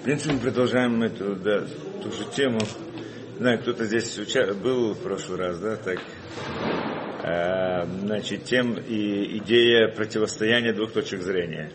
[0.00, 1.66] В принципе, мы продолжаем эту, да,
[2.02, 2.58] ту же тему.
[3.36, 4.54] Знаю, кто-то здесь уча...
[4.54, 5.98] был в прошлый раз, да, так.
[7.22, 11.70] А, значит, тем и идея противостояния двух точек зрения.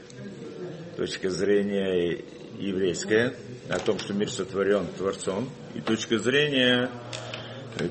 [0.98, 2.24] Точка зрения
[2.58, 3.36] еврейская,
[3.70, 6.90] о том, что мир сотворен Творцом, и точка зрения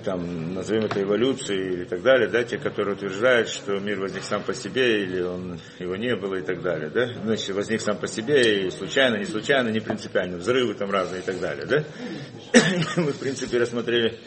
[0.05, 4.43] там, назовем это эволюцией и так далее, да, те, которые утверждают, что мир возник сам
[4.43, 8.07] по себе, или он, его не было и так далее, да, значит, возник сам по
[8.07, 11.85] себе, и случайно, не случайно, не принципиально, взрывы там разные и так далее, да.
[12.97, 14.19] Мы, в принципе, рассмотрели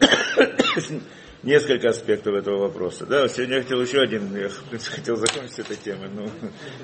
[1.42, 3.06] несколько аспектов этого вопроса.
[3.06, 4.48] Да, сегодня я хотел еще один, я
[4.78, 6.30] хотел закончить этой темой, но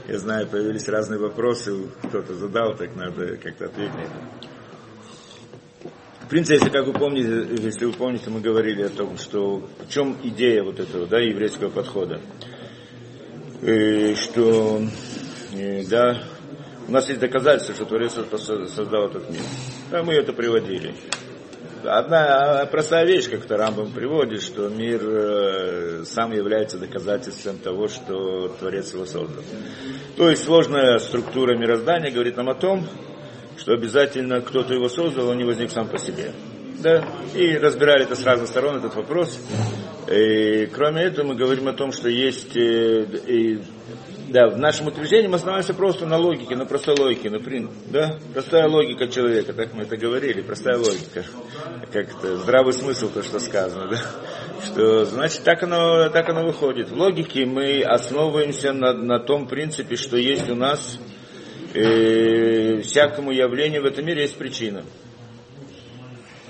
[0.09, 3.93] я знаю, появились разные вопросы, кто-то задал, так надо как-то ответить
[6.27, 9.89] в принципе, если как вы помните, если вы помните, мы говорили о том, что в
[9.89, 12.21] чем идея вот этого, да, еврейского подхода.
[13.63, 14.83] И э, что,
[15.55, 16.25] и, э, да,
[16.89, 19.41] у нас есть доказательства, что Творец создал этот мир.
[19.93, 20.95] Да, мы это приводили.
[21.85, 27.87] Одна а, простая вещь, как то Рамбам приводит, что мир э, сам является доказательством того,
[27.87, 29.45] что Творец его создал.
[30.17, 32.85] То есть сложная структура мироздания говорит нам о том,
[33.57, 36.33] что обязательно кто-то его создал, он не возник сам по себе.
[36.79, 37.05] Да?
[37.35, 39.39] И разбирали это с разных сторон, этот вопрос.
[40.11, 42.57] И, кроме этого, мы говорим о том, что есть...
[42.57, 43.61] Э, и,
[44.29, 48.19] да, в нашем утверждении мы останавливаемся просто на логике, на простой логике, на прин, да?
[48.33, 51.25] Простая логика человека, так мы это говорили, простая логика.
[51.93, 53.99] Как-то здравый смысл, то, что сказано, да?
[54.65, 56.91] Что, значит, так оно, так оно выходит.
[56.91, 60.99] В логике мы основываемся на, на том принципе, что есть у нас
[61.75, 64.85] э, всякому явлению в этом мире есть причина.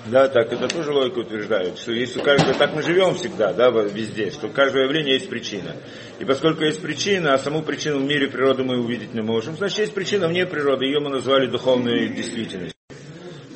[0.06, 4.30] Да, так, это тоже логика утверждает, что если каждое, так мы живем всегда, да, везде,
[4.30, 5.74] что у каждого явления есть причина.
[6.20, 9.78] И поскольку есть причина, а саму причину в мире природы мы увидеть не можем, значит
[9.78, 12.76] есть причина вне природы, ее мы назвали духовной действительностью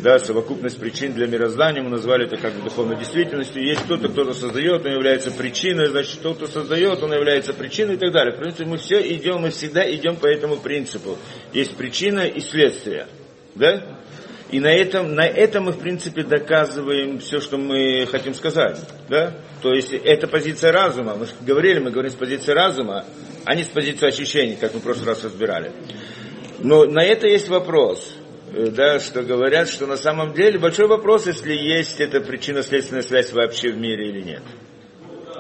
[0.03, 3.63] да, совокупность причин для мироздания, мы назвали это как бы духовной действительностью.
[3.63, 8.13] Есть кто-то, кто-то создает, он является причиной, значит, кто-то создает, он является причиной и так
[8.13, 8.35] далее.
[8.35, 11.19] В принципе, мы все идем, мы всегда идем по этому принципу.
[11.53, 13.07] Есть причина и следствие.
[13.55, 13.99] Да?
[14.51, 18.79] И на этом, на этом мы, в принципе, доказываем все, что мы хотим сказать.
[19.09, 19.35] Да?
[19.63, 21.15] То есть, это позиция разума.
[21.15, 23.05] Мы говорили, мы говорим с позиции разума,
[23.45, 25.73] а не с позиции ощущений, как мы в прошлый раз разбирали.
[26.59, 28.17] Но на это есть вопрос.
[28.53, 33.33] Э, да, что говорят, что на самом деле большой вопрос, если есть эта причинно-следственная связь
[33.33, 34.43] вообще в мире или нет.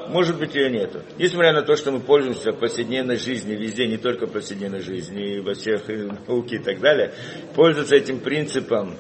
[0.09, 1.03] Может быть, ее нету.
[1.19, 5.37] Несмотря на то, что мы пользуемся в повседневной жизни, везде, не только в повседневной жизни,
[5.37, 7.13] и во всех и науке и так далее,
[7.55, 8.97] пользуются этим принципом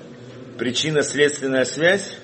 [0.59, 2.17] причинно-следственная связь,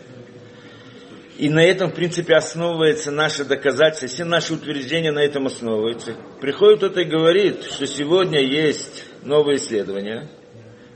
[1.39, 6.15] и на этом, в принципе, основывается наше доказательство, все наши утверждения на этом основываются.
[6.41, 10.29] Приходит кто-то и говорит, что сегодня есть новые исследования–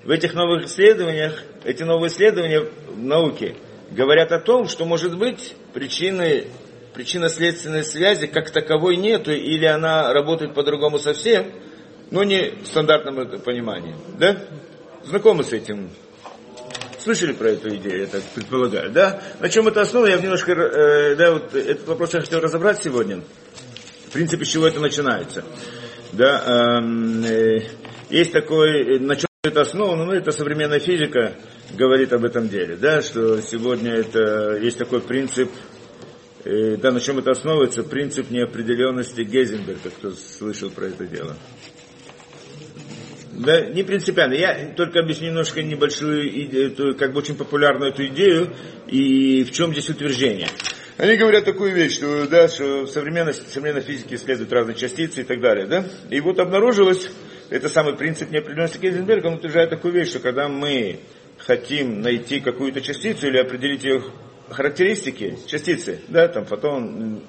[0.04, 3.56] в этих новых исследованиях, эти новые исследования в науке
[3.90, 6.46] говорят о том, что может быть причины,
[6.94, 11.52] причинно-следственной связи как таковой нету, или она работает по-другому совсем,
[12.10, 13.94] но не в стандартном понимании.
[14.18, 14.38] Да?
[15.04, 15.90] Знакомы с этим?
[16.98, 19.22] Слышали про эту идею, я так предполагаю, да?
[19.40, 20.06] На чем это основа?
[20.06, 23.22] Я немножко, э, да, вот этот вопрос я хотел разобрать сегодня.
[24.08, 25.44] В принципе, с чего это начинается.
[26.12, 27.62] Да, эм, э,
[28.10, 31.32] есть такой, э, на чем это основано, ну, это современная физика
[31.72, 35.48] говорит об этом деле, да, что сегодня это, есть такой принцип,
[36.44, 41.38] э, да, на чем это основывается, принцип неопределенности Гейзенберга, кто слышал про это дело.
[43.32, 44.34] Да, не принципиально.
[44.34, 48.54] Я только объясню немножко небольшую, идею, как бы очень популярную эту идею
[48.88, 50.48] и в чем здесь утверждение.
[50.98, 55.22] Они говорят такую вещь, что, да, что в современной, в современной физике исследуют разные частицы
[55.22, 55.66] и так далее.
[55.66, 55.86] Да?
[56.10, 57.08] И вот обнаружилось,
[57.50, 61.00] это самый принцип неопределенности Гейзенберга, он утверждает такую вещь, что когда мы
[61.38, 64.02] хотим найти какую-то частицу или определить ее
[64.48, 67.22] характеристики частицы, да, там фотон,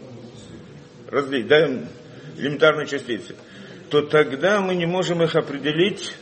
[1.08, 1.68] разлить, да,
[2.38, 3.36] элементарные частицы,
[3.90, 6.14] то тогда мы не можем их определить,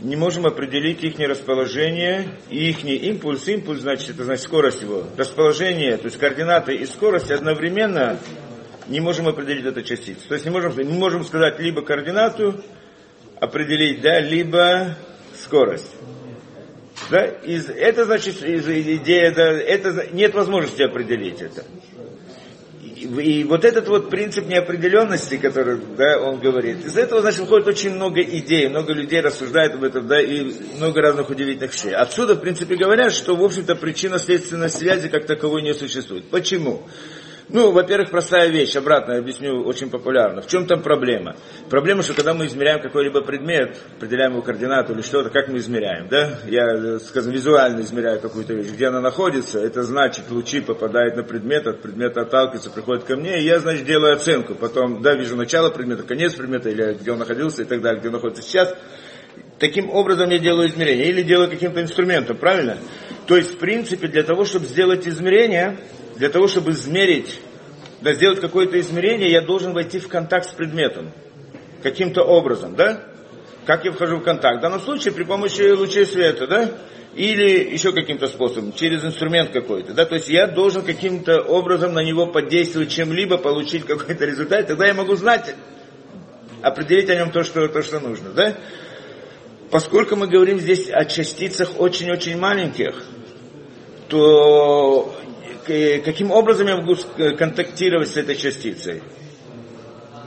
[0.00, 3.46] не можем определить их расположение и их импульс.
[3.48, 5.06] Импульс, значит, это значит скорость его.
[5.16, 8.18] Расположение, то есть координаты и скорость одновременно
[8.88, 10.20] не можем определить эту частицу.
[10.28, 12.62] То есть не можем, не можем сказать либо координату,
[13.40, 14.96] определить, да, либо
[15.34, 15.90] скорость.
[17.10, 17.24] Да?
[17.24, 21.64] Из, это значит, из, идея, да, это, нет возможности определить это.
[22.82, 27.66] И, и вот этот вот принцип неопределенности, который да, он говорит, из этого, значит, выходит
[27.66, 31.94] очень много идей, много людей рассуждают об этом, да, и много разных удивительных вещей.
[31.94, 36.28] Отсюда, в принципе, говорят, что, в общем-то, причина следственной связи как таковой не существует.
[36.28, 36.82] Почему?
[37.52, 40.40] Ну, во-первых, простая вещь, обратно объясню, очень популярно.
[40.40, 41.34] В чем там проблема?
[41.68, 46.06] Проблема, что когда мы измеряем какой-либо предмет, определяем его координату или что-то, как мы измеряем,
[46.08, 46.38] да?
[46.46, 51.66] Я, скажем, визуально измеряю какую-то вещь, где она находится, это значит, лучи попадают на предмет,
[51.66, 54.54] от предмета отталкиваются, приходят ко мне, и я, значит, делаю оценку.
[54.54, 58.08] Потом, да, вижу начало предмета, конец предмета, или где он находился и так далее, где
[58.08, 58.72] он находится сейчас.
[59.58, 62.78] Таким образом я делаю измерение, или делаю каким-то инструментом, правильно?
[63.26, 65.78] То есть, в принципе, для того, чтобы сделать измерение,
[66.20, 67.40] для того, чтобы измерить,
[68.02, 71.12] да, сделать какое-то измерение, я должен войти в контакт с предметом.
[71.82, 73.06] Каким-то образом, да?
[73.64, 74.58] Как я вхожу в контакт?
[74.58, 76.72] В данном случае при помощи лучей света, да?
[77.14, 80.04] Или еще каким-то способом, через инструмент какой-то, да?
[80.04, 84.92] То есть я должен каким-то образом на него подействовать чем-либо, получить какой-то результат, тогда я
[84.92, 85.54] могу знать,
[86.60, 88.58] определить о нем то, что, то, что нужно, да?
[89.70, 93.04] Поскольку мы говорим здесь о частицах очень-очень маленьких,
[94.08, 95.16] то
[96.04, 96.96] каким образом я могу
[97.36, 99.02] контактировать с этой частицей?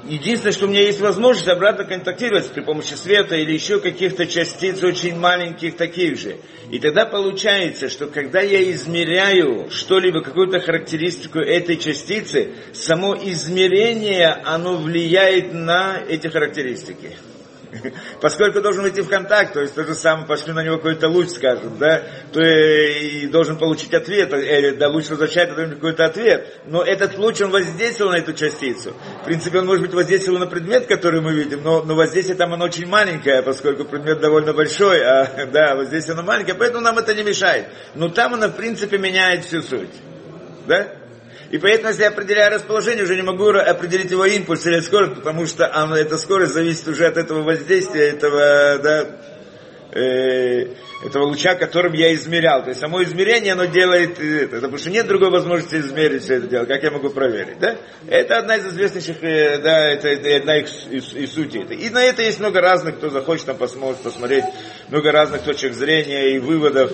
[0.07, 4.83] Единственное, что у меня есть возможность обратно контактировать при помощи света или еще каких-то частиц
[4.83, 6.37] очень маленьких таких же.
[6.69, 14.75] И тогда получается, что когда я измеряю что-либо, какую-то характеристику этой частицы, само измерение, оно
[14.75, 17.11] влияет на эти характеристики.
[18.21, 21.29] Поскольку должен идти в контакт, то есть то же самое, пошли на него какой-то луч,
[21.29, 26.61] скажем, да, то и должен получить ответ, или да, луч возвращает какой-то ответ.
[26.65, 28.93] Но этот луч, он воздействовал на эту частицу.
[29.21, 32.53] В принципе, он, может быть, воздействовал на предмет, который мы видим, но, но воздействие там
[32.53, 37.13] оно очень маленькое, поскольку предмет довольно большой, а да, воздействие оно маленькое, поэтому нам это
[37.13, 37.67] не мешает.
[37.95, 39.93] Но там оно, в принципе, меняет всю суть.
[40.67, 41.02] Да?
[41.51, 45.45] И поэтому, если я определяю расположение, уже не могу определить его импульс или скорость, потому
[45.45, 49.07] что оно, эта скорость зависит уже от этого воздействия, этого, да,
[49.91, 50.73] э,
[51.05, 52.63] этого луча, которым я измерял.
[52.63, 56.47] То есть само измерение, оно делает это, потому что нет другой возможности измерить все это
[56.47, 56.65] дело.
[56.65, 57.77] Как я могу проверить, да?
[58.07, 61.57] Это одна из известнейших, э, да, это, это одна из, из, из сути.
[61.57, 64.45] И на это есть много разных, кто захочет там посмотреть, посмотреть,
[64.89, 66.91] много разных точек зрения и выводов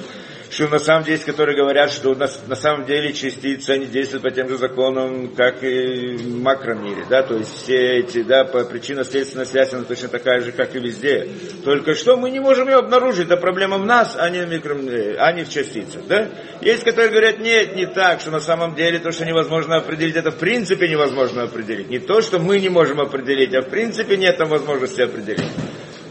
[0.50, 4.32] что на самом деле которые говорят, что на, на самом деле частицы, они действуют по
[4.32, 9.46] тем же законам, как и в макромире, да, то есть все эти, да, по причинно-следственная
[9.46, 11.28] связь, она точно такая же, как и везде.
[11.64, 15.18] Только что мы не можем ее обнаружить, это проблема в нас, а не в, микромире,
[15.20, 16.30] а не в частицах, да.
[16.62, 20.32] Есть, которые говорят, нет, не так, что на самом деле то, что невозможно определить, это
[20.32, 21.90] в принципе невозможно определить.
[21.90, 25.52] Не то, что мы не можем определить, а в принципе нет там возможности определить.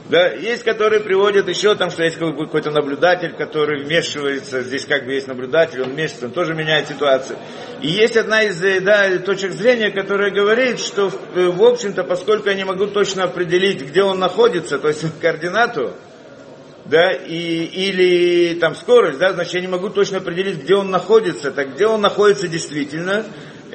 [0.08, 5.12] Да, есть, которые приводят еще там, что есть какой-то наблюдатель, который вмешивается, здесь как бы
[5.12, 7.38] есть наблюдатель, он вмешивается, он тоже меняет ситуацию.
[7.82, 12.48] И есть одна из э, да, точек зрения, которая говорит, что э, в общем-то, поскольку
[12.48, 15.92] я не могу точно определить, где он находится, то есть координату,
[16.86, 21.50] да, и, или там скорость, да, значит, я не могу точно определить, где он находится,
[21.50, 23.26] так где он находится действительно,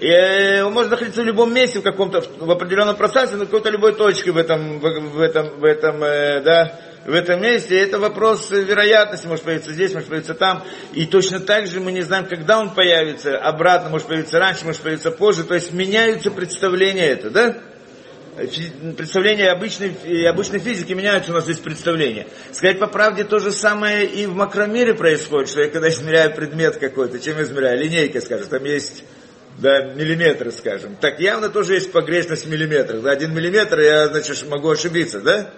[0.01, 4.31] он может находиться в любом месте, в каком-то, в определенном пространстве, на какой-то любой точке
[4.31, 7.80] в этом, в, этом, в этом, э, да, в этом месте.
[7.80, 10.63] Это вопрос вероятности, может появиться здесь, может появиться там.
[10.94, 14.81] И точно так же мы не знаем, когда он появится, обратно, может появиться раньше, может
[14.81, 15.44] появиться позже.
[15.44, 17.57] То есть меняются представления это, да?
[18.98, 22.28] представления обычной, обычной физики меняются, у нас здесь представления.
[22.51, 26.78] Сказать по правде, то же самое и в макромире происходит, что я когда измеряю предмет
[26.78, 27.80] какой-то, чем измеряю?
[27.80, 29.04] Линейкой, скажем, там есть
[29.57, 30.95] да, миллиметры, скажем.
[31.00, 33.01] Так явно тоже есть погрешность в миллиметрах.
[33.01, 35.50] Да, один миллиметр, я, значит, могу ошибиться, да?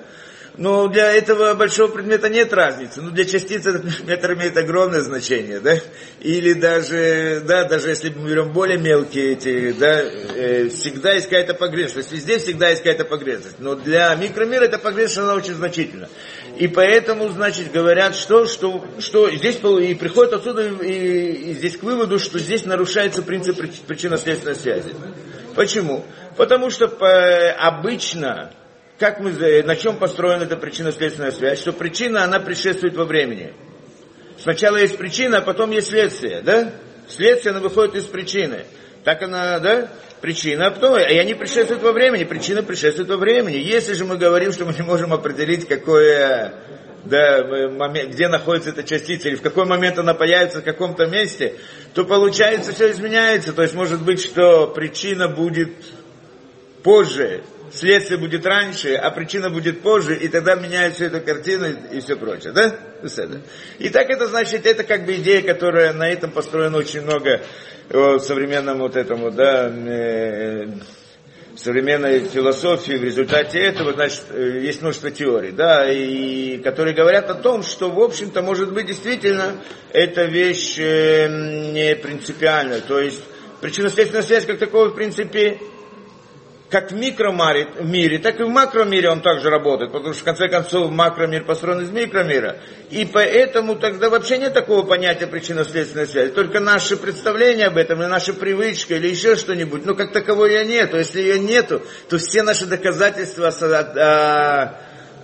[0.58, 3.02] Но для этого большого предмета нет разницы.
[3.02, 5.78] Ну, для частицы этот миллиметр имеет огромное значение, да?
[6.22, 11.56] Или даже, да, даже если мы берем более мелкие эти, да, э, всегда есть какая-то
[11.56, 12.12] погрешность.
[12.12, 13.60] Везде всегда есть какая-то погрешность.
[13.60, 16.08] Но для микромира эта погрешность, она очень значительна.
[16.58, 21.84] И поэтому, значит, говорят, что, что, что здесь и приходят отсюда и, и здесь к
[21.84, 24.96] выводу, что здесь нарушается принцип причинно-следственной связи.
[25.54, 26.06] Почему?
[26.38, 28.52] Потому что по, обычно,
[28.98, 29.32] как мы,
[29.64, 33.54] на чем построена эта причинно-следственная связь, что причина, она предшествует во времени.
[34.38, 36.72] Сначала есть причина, а потом есть следствие, да?
[37.08, 38.66] Следствие, оно выходит из причины.
[39.04, 39.90] Так она, да?
[40.22, 43.58] Причина, а потом, и они предшествуют во времени, причина предшествует во времени.
[43.58, 46.54] Если же мы говорим, что мы не можем определить, какое,
[47.04, 51.56] да, момент, где находится эта частица, или в какой момент она появится в каком-то месте,
[51.94, 53.54] то получается все изменяется.
[53.54, 55.74] То есть может быть, что причина будет
[56.82, 57.44] позже,
[57.76, 62.16] следствие будет раньше, а причина будет позже, и тогда меняет всю эту картину и, все
[62.16, 62.76] прочее, да?
[63.80, 67.42] И так это значит, это как бы идея, которая на этом построена очень много
[67.90, 70.68] в современном вот этому, да, э,
[71.56, 77.36] современной философии, в результате этого, значит, э, есть множество теорий, да, и которые говорят о
[77.36, 79.62] том, что, в общем-то, может быть, действительно,
[79.94, 81.28] эта вещь э,
[81.72, 83.22] не принципиальная, то есть
[83.62, 85.58] Причинно-следственная связь как такого, в принципе,
[86.70, 90.92] как в микромире, так и в макромире он также работает, потому что в конце концов
[90.92, 92.58] макромир построен из микромира.
[92.90, 96.32] И поэтому тогда вообще нет такого понятия причинно-следственной связи.
[96.32, 99.86] Только наши представления об этом, или наша привычка, или еще что-нибудь.
[99.86, 100.98] Но как таковой ее нету.
[100.98, 103.52] Если ее нету, то все наши доказательства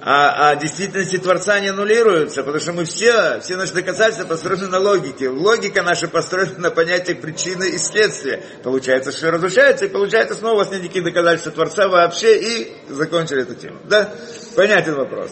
[0.03, 4.79] а, а действительности Творца не аннулируются, потому что мы все, все наши доказательства построены на
[4.79, 5.29] логике.
[5.29, 8.41] Логика наша построена на понятиях причины и следствия.
[8.63, 13.43] Получается, что разрушается, и получается снова у вас нет никаких доказательств Творца вообще, и закончили
[13.43, 13.77] эту тему.
[13.83, 14.11] Да?
[14.55, 15.31] Понятен вопрос.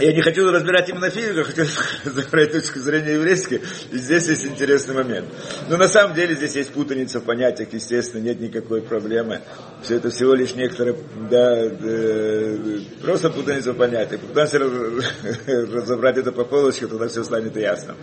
[0.00, 1.64] Я не хочу разбирать именно физику, хочу
[2.04, 3.62] забрать точку зрения еврейской.
[3.92, 5.28] И здесь есть интересный момент.
[5.68, 9.42] Но на самом деле здесь есть путаница в понятиях, естественно, нет никакой проблемы.
[9.82, 10.96] Все это всего лишь некоторые,
[11.30, 14.20] да, да просто путаница в понятиях.
[14.20, 14.58] Пытаемся
[15.46, 17.94] разобрать это по полочке, тогда все станет ясно.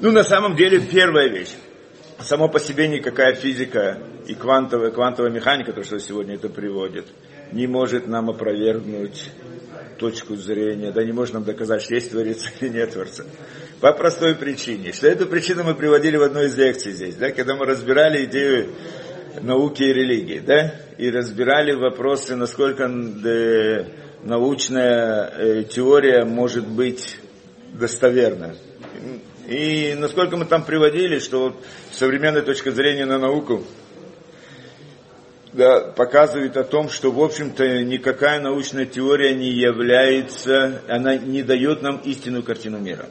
[0.00, 1.54] Ну, на самом деле, первая вещь.
[2.18, 7.06] Само по себе никакая физика и квантовая, квантовая механика, то, что сегодня это приводит,
[7.52, 9.30] не может нам опровергнуть
[9.98, 13.24] точку зрения, да не может нам доказать, что есть Творец или нет Творца.
[13.80, 17.54] По простой причине, что эту причину мы приводили в одной из лекций здесь, да, когда
[17.54, 18.70] мы разбирали идею
[19.42, 23.86] науки и религии, да, и разбирали вопросы, насколько да,
[24.22, 27.18] научная э, теория может быть
[27.72, 28.56] достоверна.
[29.46, 33.62] И насколько мы там приводили, что вот современная точка зрения на науку
[35.96, 41.98] показывает о том, что, в общем-то, никакая научная теория не является, она не дает нам
[41.98, 43.06] истинную картину мира.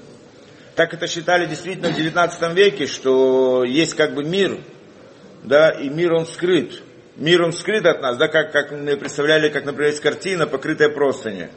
[0.75, 4.59] Так это считали действительно в XIX веке, что есть как бы мир,
[5.43, 6.81] да, и мир он скрыт.
[7.15, 10.89] Мир он скрыт от нас, да, как, как мы представляли, как, например, есть картина, покрытая
[10.89, 11.51] простыня.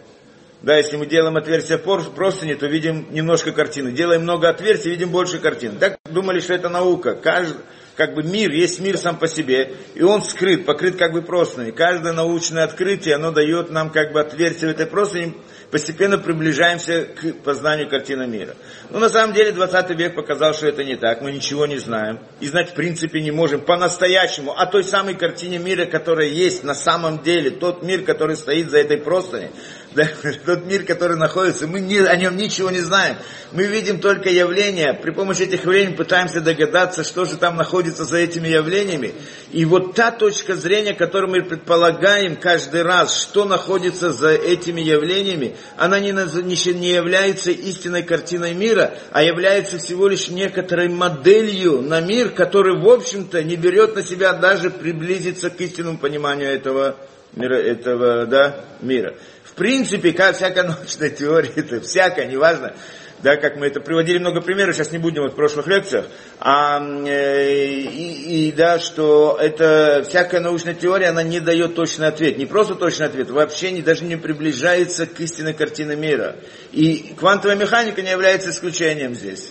[0.62, 3.93] Да, если мы делаем отверстие в простыне, то видим немножко картины.
[3.93, 5.78] Делаем много отверстий, видим больше картин.
[5.78, 7.14] Так думали, что это наука.
[7.14, 7.59] Каждый,
[7.97, 11.73] как бы мир, есть мир сам по себе, и он скрыт, покрыт как бы простыней.
[11.73, 15.33] Каждое научное открытие, оно дает нам как бы отверстие в этой простыне,
[15.71, 18.55] постепенно приближаемся к познанию картины мира.
[18.91, 22.21] Но на самом деле 20 век показал, что это не так, мы ничего не знаем.
[22.41, 26.75] И знать в принципе не можем по-настоящему о той самой картине мира, которая есть на
[26.75, 29.50] самом деле, тот мир, который стоит за этой простыней
[29.97, 30.09] да,
[30.47, 33.17] тот мир, который находится, мы не, о нем ничего не знаем.
[33.53, 38.19] Мы видим только явления, при помощи этих явлений пытаемся догадаться, что же там находится за
[38.19, 39.15] этими явлениями.
[39.50, 45.57] И вот та точка зрения, которую мы предполагаем каждый раз, что находится за этими явлениями,
[45.76, 52.31] она не, не, является истинной картиной мира, а является всего лишь некоторой моделью на мир,
[52.31, 56.97] который, в общем-то, не берет на себя даже приблизиться к истинному пониманию этого
[57.35, 59.15] мира, этого да, мира
[59.57, 62.75] принципе, как всякая научная теория, это всякая, неважно,
[63.23, 66.07] да, как мы это приводили много примеров, сейчас не будем вот в прошлых лекциях,
[66.39, 72.37] а, э, и, и да, что это всякая научная теория, она не дает точный ответ,
[72.37, 76.37] не просто точный ответ, вообще не, даже не приближается к истинной картине мира.
[76.73, 79.51] И квантовая механика не является исключением здесь.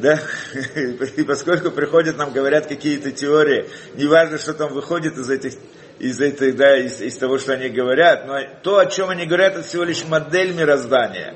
[0.00, 0.20] Да?
[1.16, 5.54] И поскольку приходят нам, говорят какие-то теории, неважно, что там выходит из этих
[5.98, 9.54] из, этой, да, из, из того, что они говорят, но то, о чем они говорят,
[9.54, 11.34] это всего лишь модель мироздания,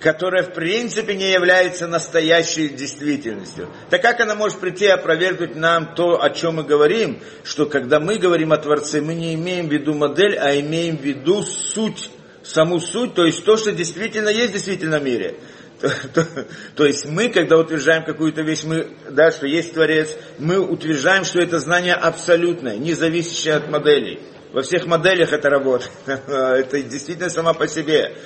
[0.00, 3.68] которая в принципе не является настоящей действительностью.
[3.90, 8.00] Так как она может прийти и опровергнуть нам то, о чем мы говорим, что когда
[8.00, 12.10] мы говорим о Творце, мы не имеем в виду модель, а имеем в виду суть,
[12.42, 15.36] саму суть, то есть то, что действительно есть в мире.
[15.80, 16.26] То, то,
[16.74, 21.40] то есть мы, когда утверждаем какую-то вещь, мы, да, что есть Творец, мы утверждаем, что
[21.40, 24.20] это знание абсолютное, не зависящее от моделей.
[24.52, 25.92] Во всех моделях это работает.
[26.06, 28.16] это действительно сама по себе.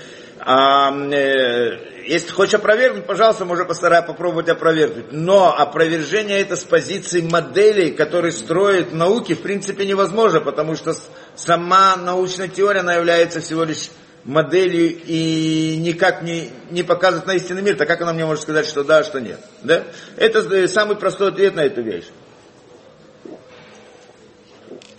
[0.43, 5.13] А, э, если хочешь опровергнуть, пожалуйста, можно постараться попробовать опровергнуть.
[5.13, 10.95] Но опровержение это с позиции моделей, которые строят науки, в принципе невозможно, потому что
[11.35, 13.91] сама научная теория, она является всего лишь
[14.25, 18.67] моделью и никак не, не показывает на истинный мир, так как она мне может сказать,
[18.67, 19.41] что да, что нет.
[19.63, 19.85] Да?
[20.17, 22.09] Это э, самый простой ответ на эту вещь.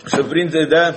[0.05, 0.95] Что, в принципе, да,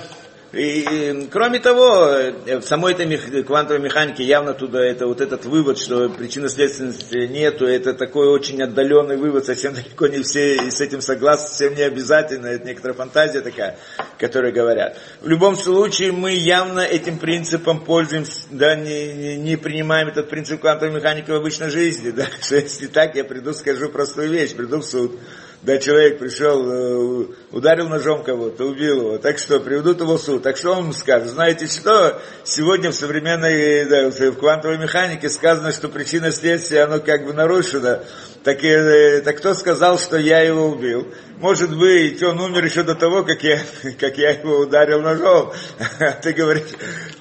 [0.55, 3.45] и, кроме того, э, в самой этой мех...
[3.45, 9.17] квантовой механике явно туда это вот этот вывод, что причинно-следственности нету, это такой очень отдаленный
[9.17, 13.77] вывод, совсем далеко не все с этим согласны, совсем не обязательно, это некоторая фантазия такая,
[14.17, 14.97] которая говорят.
[15.19, 20.61] В любом случае мы явно этим принципом пользуемся, да, не, не, не принимаем этот принцип
[20.61, 24.77] квантовой механики в обычной жизни, да, что если так, я приду, скажу простую вещь, приду
[24.77, 25.19] в суд,
[25.65, 30.43] да, человек пришел, э, ударил ножом кого-то, убил его, так что приведут его в суд.
[30.43, 31.29] Так что он скажет?
[31.29, 37.25] Знаете что, сегодня в современной, да, в квантовой механике сказано, что причина следствия, оно как
[37.25, 37.99] бы нарушено.
[38.43, 41.11] Так, э, так кто сказал, что я его убил?
[41.39, 43.59] Может быть, он умер еще до того, как я,
[43.99, 45.51] как я его ударил ножом.
[46.21, 46.67] Ты говоришь,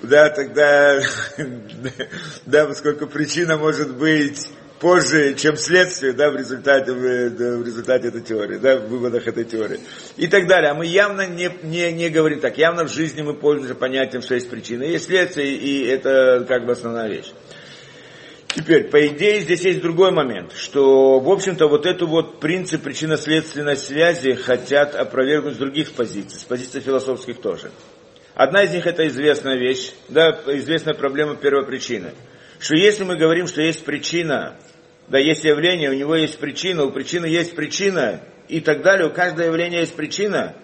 [0.03, 1.01] да, тогда,
[2.45, 8.21] да, поскольку причина может быть позже, чем следствие, да, в результате, в, в результате этой
[8.21, 9.81] теории, да, в выводах этой теории.
[10.17, 10.71] И так далее.
[10.71, 12.59] А мы явно не, не, не говорим так.
[12.59, 14.83] Явно в жизни мы пользуемся понятием, что есть причина.
[14.83, 17.33] Есть следствие, и это как бы основная вещь.
[18.49, 23.77] Теперь, по идее, здесь есть другой момент, что, в общем-то, вот эту вот принцип причинно-следственной
[23.77, 27.73] связи хотят опровергнуть с других позиций, с позиций философских тоже.
[28.37, 32.13] Одна из них это известная вещь, да, известная проблема первопричины.
[32.59, 34.57] Что если мы говорим, что есть причина
[35.09, 39.11] да, есть явление, у него есть причина, у причины есть причина, и так далее, у
[39.11, 40.55] каждого явления есть причина,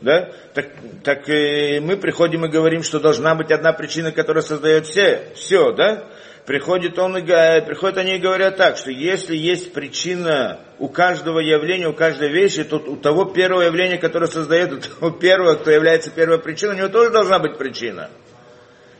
[0.00, 0.66] да, так,
[1.02, 5.72] так э, мы приходим и говорим, что должна быть одна причина, которая создает все, все,
[5.72, 6.04] да,
[6.46, 11.88] приходит он и приходят они и говорят так, что если есть причина у каждого явления,
[11.88, 16.10] у каждой вещи, то у того первого явления, которое создает, у того первого, кто является
[16.10, 18.10] первой причиной, у него тоже должна быть причина.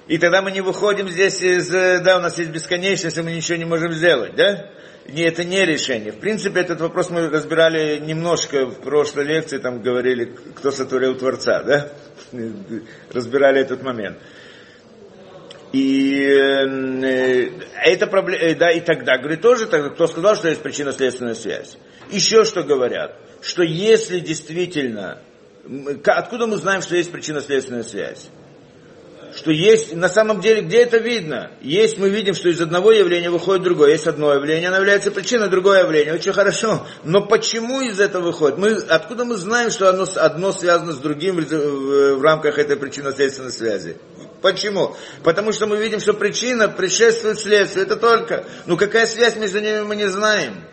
[0.09, 3.59] И тогда мы не выходим здесь из, да, у нас есть бесконечность, и мы ничего
[3.59, 4.71] не можем сделать, да?
[5.09, 6.13] не, это не решение.
[6.13, 11.63] В принципе, этот вопрос мы разбирали немножко в прошлой лекции, там говорили, кто сотворил Творца,
[11.63, 11.93] да?
[13.13, 14.19] Разбирали этот момент.
[15.73, 17.51] И э,
[17.85, 21.77] это проблема, э, да, и тогда, говорит, тоже тогда, кто сказал, что есть причинно-следственная связь.
[22.11, 25.19] Еще что говорят, что если действительно,
[26.05, 28.31] откуда мы знаем, что есть причинно-следственная связь?
[29.39, 31.53] Что есть, на самом деле, где это видно?
[31.61, 33.93] Есть, мы видим, что из одного явления выходит другое.
[33.93, 36.13] Есть одно явление, оно является причиной, другое явление.
[36.13, 36.85] Очень хорошо.
[37.05, 38.59] Но почему из этого выходит?
[38.59, 43.99] Мы, откуда мы знаем, что одно, одно связано с другим в рамках этой причинно-следственной связи?
[44.43, 44.97] Почему?
[45.23, 47.87] Потому что мы видим, что причина предшествует следствию.
[47.87, 48.45] Это только.
[48.67, 50.65] Ну какая связь между ними мы не знаем.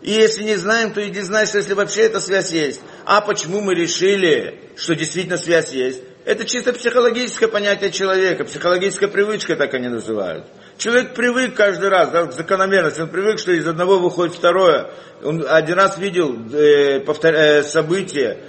[0.00, 2.80] И если не знаем, то иди знай, что если вообще эта связь есть.
[3.04, 6.00] А почему мы решили, что действительно связь есть?
[6.28, 10.44] Это чисто психологическое понятие человека, психологическая привычка, так они называют.
[10.76, 14.90] Человек привык каждый раз, да, закономерность, он привык, что из одного выходит второе.
[15.24, 18.40] Он один раз видел э, э, событие,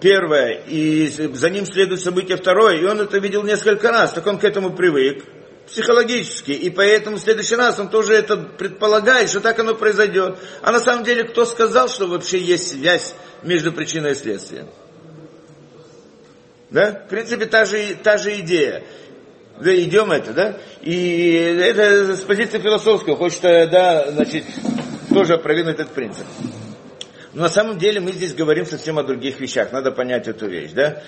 [0.00, 4.38] первое, и за ним следует событие второе, и он это видел несколько раз, так он
[4.38, 5.22] к этому привык
[5.66, 10.38] психологически, и поэтому в следующий раз он тоже это предполагает, что так оно произойдет.
[10.62, 14.68] А на самом деле, кто сказал, что вообще есть связь между причиной и следствием?
[16.70, 16.92] Да?
[17.06, 18.82] В принципе, та же, та же идея.
[19.60, 20.56] Да, идем это, да?
[20.82, 24.44] И это с позиции философского, хочет, да, значит,
[25.08, 26.26] тоже опровергнуть этот принцип.
[27.32, 30.72] Но на самом деле мы здесь говорим совсем о других вещах, надо понять эту вещь,
[30.72, 31.02] да?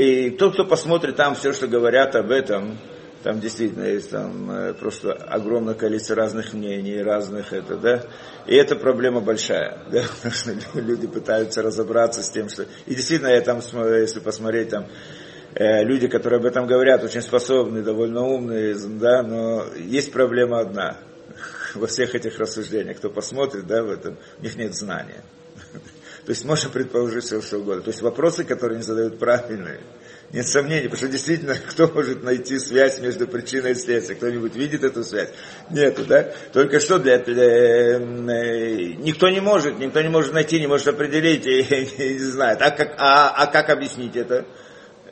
[0.00, 2.78] И тот, кто посмотрит там все, что говорят об этом,
[3.22, 8.04] там действительно есть там э, просто огромное количество разных мнений, разных это, да.
[8.46, 12.64] И это проблема большая, да, потому что люди пытаются разобраться с тем, что...
[12.86, 14.86] И действительно, я там, если посмотреть, там,
[15.54, 20.96] э, люди, которые об этом говорят, очень способные, довольно умные, да, но есть проблема одна.
[21.74, 25.24] Во всех этих рассуждениях, кто посмотрит, да, в этом, у них нет знания.
[26.24, 27.82] То есть можно предположить все, что угодно.
[27.82, 29.80] То есть вопросы, которые они задают правильные,
[30.32, 34.18] нет сомнений, потому что действительно, кто может найти связь между причиной и следствием?
[34.18, 35.30] Кто-нибудь видит эту связь?
[35.70, 36.30] Нету, да?
[36.52, 37.98] Только что для, для э,
[38.98, 41.60] никто не может, никто не может найти, не может определить, и,
[41.98, 42.60] и не знает.
[42.60, 44.44] А как, а, а как объяснить это?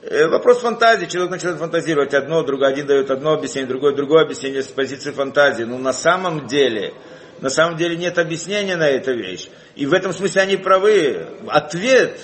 [0.03, 1.07] Э, вопрос фантазии.
[1.07, 5.65] Человек начинает фантазировать одно, другой один дает одно объяснение, другое другое объяснение с позиции фантазии.
[5.65, 6.93] Но на самом деле,
[7.41, 9.49] на самом деле нет объяснения на эту вещь.
[9.77, 11.27] И в этом смысле они правы.
[11.49, 12.19] Ответ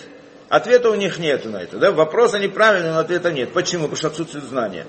[0.53, 1.79] Ответа у них нет на это.
[1.79, 1.93] Да?
[1.93, 3.55] Вопрос они правильные, но ответа нет.
[3.55, 3.85] Почему?
[3.85, 4.87] Потому что отсутствует знания.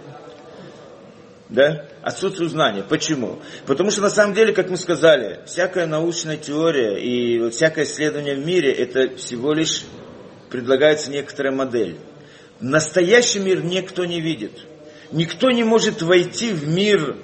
[1.47, 1.85] Да?
[2.01, 2.83] Отсутствует знания.
[2.83, 3.39] Почему?
[3.65, 8.45] Потому что на самом деле, как мы сказали, всякая научная теория и всякое исследование в
[8.45, 9.85] мире, это всего лишь
[10.49, 11.95] предлагается некоторая модель.
[12.59, 14.65] Настоящий мир никто не видит.
[15.13, 17.15] Никто не может войти в мир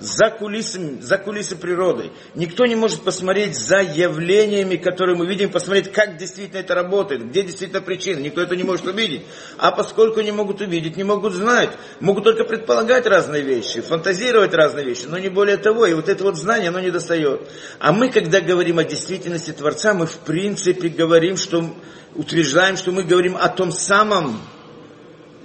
[0.00, 2.10] за кулисами, за кулисы природы.
[2.34, 7.42] Никто не может посмотреть за явлениями, которые мы видим, посмотреть, как действительно это работает, где
[7.42, 8.20] действительно причина.
[8.20, 9.22] Никто это не может увидеть.
[9.58, 14.84] А поскольку не могут увидеть, не могут знать, могут только предполагать разные вещи, фантазировать разные
[14.84, 15.86] вещи, но не более того.
[15.86, 17.48] И вот это вот знание, оно не достает.
[17.78, 21.74] А мы, когда говорим о действительности Творца, мы в принципе говорим, что
[22.14, 24.40] утверждаем, что мы говорим о том самом,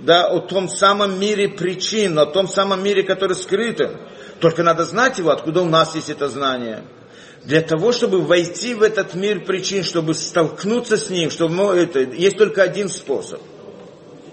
[0.04, 3.80] да, о том самом мире причин, о том самом мире, который скрыт.
[4.40, 6.84] Только надо знать его, откуда у нас есть это знание.
[7.44, 12.00] Для того, чтобы войти в этот мир причин, чтобы столкнуться с ним, чтобы ну, это,
[12.00, 13.42] есть только один способ.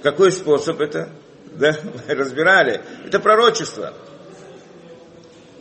[0.02, 1.10] Какой способ это?
[1.58, 1.76] Да,
[2.06, 2.82] разбирали.
[3.04, 3.92] Это пророчество.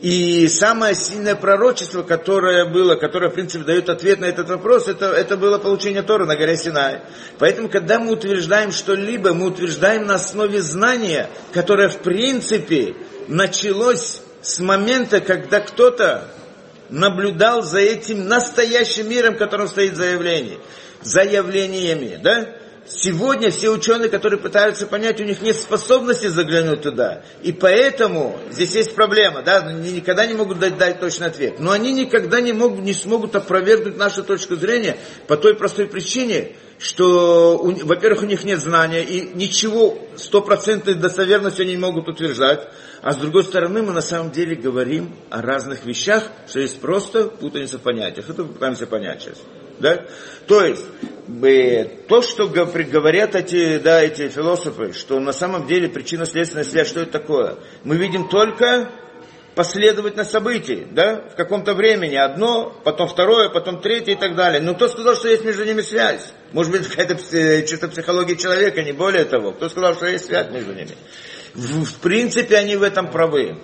[0.02, 5.08] И самое сильное пророчество, которое было, которое, в принципе, дает ответ на этот вопрос, это,
[5.08, 7.02] это было получение Тора на горе Синай.
[7.40, 12.96] Поэтому, когда мы утверждаем что-либо, мы утверждаем на основе знания, которое, в принципе,
[13.28, 16.30] началось с момента, когда кто-то
[16.90, 20.60] наблюдал за этим настоящим миром, которым стоит заявление,
[21.02, 22.48] заявлениями, да?
[22.90, 27.22] Сегодня все ученые, которые пытаются понять, у них нет способности заглянуть туда.
[27.44, 31.60] И поэтому здесь есть проблема, да, они никогда не могут дать, дать точный ответ.
[31.60, 34.98] Но они никогда не, могут, не смогут опровергнуть нашу точку зрения
[35.28, 41.72] по той простой причине, что, во-первых, у них нет знания, и ничего стопроцентной достоверности они
[41.72, 42.70] не могут утверждать.
[43.02, 47.26] А с другой стороны, мы на самом деле говорим о разных вещах, что есть просто
[47.26, 48.30] путаница в понятиях.
[48.30, 49.38] Это пытаемся понять сейчас.
[49.80, 50.06] Да?
[50.48, 50.86] То есть,
[52.08, 57.12] то, что говорят эти, да, эти философы, что на самом деле причинно-следственная связь, что это
[57.12, 57.58] такое?
[57.84, 58.90] Мы видим только
[59.56, 64.62] последовательность событий, да, в каком-то времени одно, потом второе, потом третье и так далее.
[64.62, 66.32] Но кто сказал, что есть между ними связь?
[66.54, 67.16] Может быть, какая-то
[67.68, 69.52] чисто психология человека, не более того.
[69.52, 70.96] Кто сказал, что есть связь между ними?
[71.56, 73.58] В, в принципе, они в этом правы.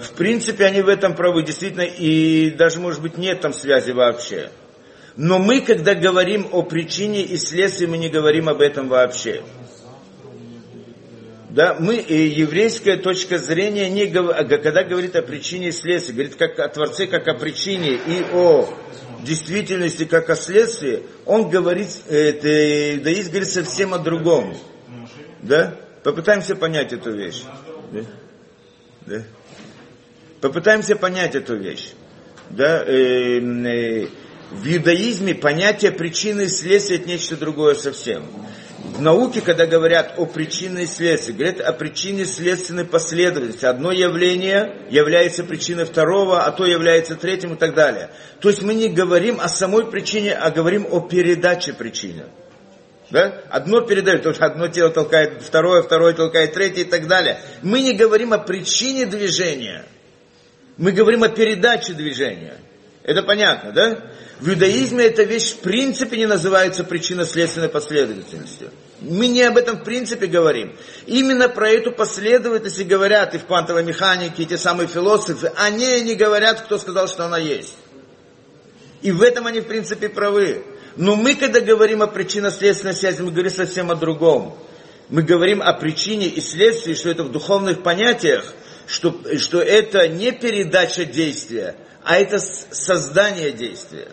[0.00, 4.50] В принципе, они в этом правы, действительно, и даже, может быть, нет там связи вообще.
[5.16, 9.42] Но мы, когда говорим о причине и следствии, мы не говорим об этом вообще.
[11.50, 16.58] Да, мы, и еврейская точка зрения, не, когда говорит о причине и следствии, говорит как
[16.58, 18.68] о Творце, как о причине и о
[19.22, 24.56] действительности, как о следствии, он говорит, это, иудаизм говорит совсем о другом.
[25.42, 25.76] Да?
[26.02, 27.44] Попытаемся понять эту вещь.
[27.92, 28.00] Да?
[29.06, 29.22] Да?
[30.40, 31.92] Попытаемся понять эту вещь.
[32.50, 32.82] Да?
[32.84, 34.08] Э, э,
[34.50, 38.24] в иудаизме понятие причины и следствия это нечто другое совсем.
[38.84, 43.64] В науке, когда говорят о причине и следствии, говорят о причине следственной последовательности.
[43.64, 48.10] Одно явление является причиной второго, а то является третьим и так далее.
[48.40, 52.24] То есть мы не говорим о самой причине, а говорим о передаче причины.
[53.10, 53.42] Да?
[53.50, 57.40] Одно передает, то есть одно тело толкает второе, второе толкает третье и так далее.
[57.62, 59.84] Мы не говорим о причине движения.
[60.76, 62.58] Мы говорим о передаче движения.
[63.04, 64.00] Это понятно, да?
[64.40, 68.70] В иудаизме эта вещь в принципе не называется причинно-следственной последовательностью.
[69.00, 70.74] Мы не об этом в принципе говорим.
[71.06, 75.52] Именно про эту последовательность и говорят и в квантовой механике, и те самые философы.
[75.56, 77.74] Они не говорят, кто сказал, что она есть.
[79.02, 80.64] И в этом они в принципе правы.
[80.96, 84.58] Но мы, когда говорим о причинно-следственной связи, мы говорим совсем о другом.
[85.10, 88.54] Мы говорим о причине и следствии, что это в духовных понятиях,
[88.86, 94.12] что, что это не передача действия, а это создание действия.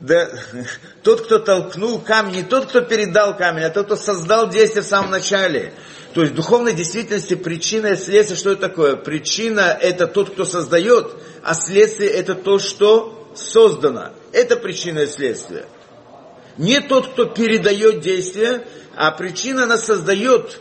[0.00, 0.30] Да,
[1.02, 4.86] тот, кто толкнул камень, не тот, кто передал камень, а тот, кто создал действие в
[4.86, 5.72] самом начале.
[6.14, 8.96] То есть в духовной действительности причина и следствие, что это такое?
[8.96, 14.12] Причина это тот, кто создает, а следствие это то, что создано.
[14.32, 15.66] Это причина и следствие.
[16.56, 20.60] Не тот, кто передает действие, а причина она создает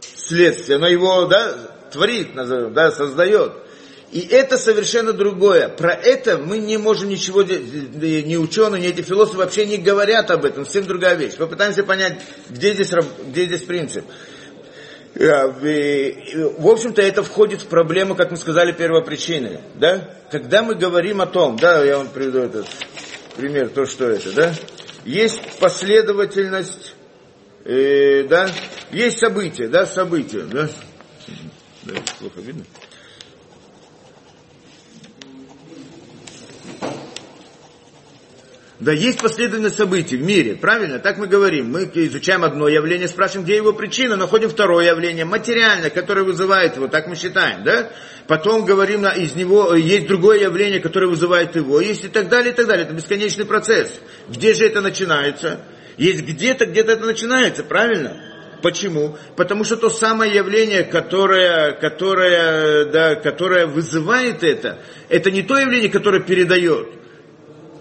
[0.00, 1.54] следствие, она его да,
[1.90, 3.52] творит, назовем, да, создает.
[4.10, 5.68] И это совершенно другое.
[5.68, 10.44] Про это мы не можем ничего, ни ученые, ни эти философы вообще не говорят об
[10.44, 10.64] этом.
[10.64, 11.36] Совсем другая вещь.
[11.36, 12.90] Попытаемся понять, где здесь,
[13.26, 14.04] где здесь принцип.
[15.14, 15.48] Э,
[16.58, 19.60] в общем-то, это входит в проблему, как мы сказали, первопричины.
[19.74, 20.08] Да?
[20.30, 22.66] Когда мы говорим о том, да, я вам приведу этот
[23.36, 24.54] пример, то, что это, да,
[25.04, 26.94] есть последовательность,
[27.64, 28.50] э, да,
[28.90, 30.68] есть события, да, события, да,
[31.82, 32.64] да плохо видно.
[38.80, 41.00] Да есть последовательность событий в мире, правильно?
[41.00, 41.72] Так мы говорим.
[41.72, 46.86] Мы изучаем одно явление, спрашиваем, где его причина, находим второе явление, материальное, которое вызывает его,
[46.86, 47.90] так мы считаем, да?
[48.28, 52.54] Потом говорим, из него есть другое явление, которое вызывает его, есть и так далее, и
[52.54, 52.84] так далее.
[52.84, 54.00] Это бесконечный процесс.
[54.28, 55.60] Где же это начинается?
[55.96, 58.16] Есть где-то, где-то это начинается, правильно?
[58.62, 59.16] Почему?
[59.36, 65.90] Потому что то самое явление, которое, которое, да, которое вызывает это, это не то явление,
[65.90, 66.97] которое передает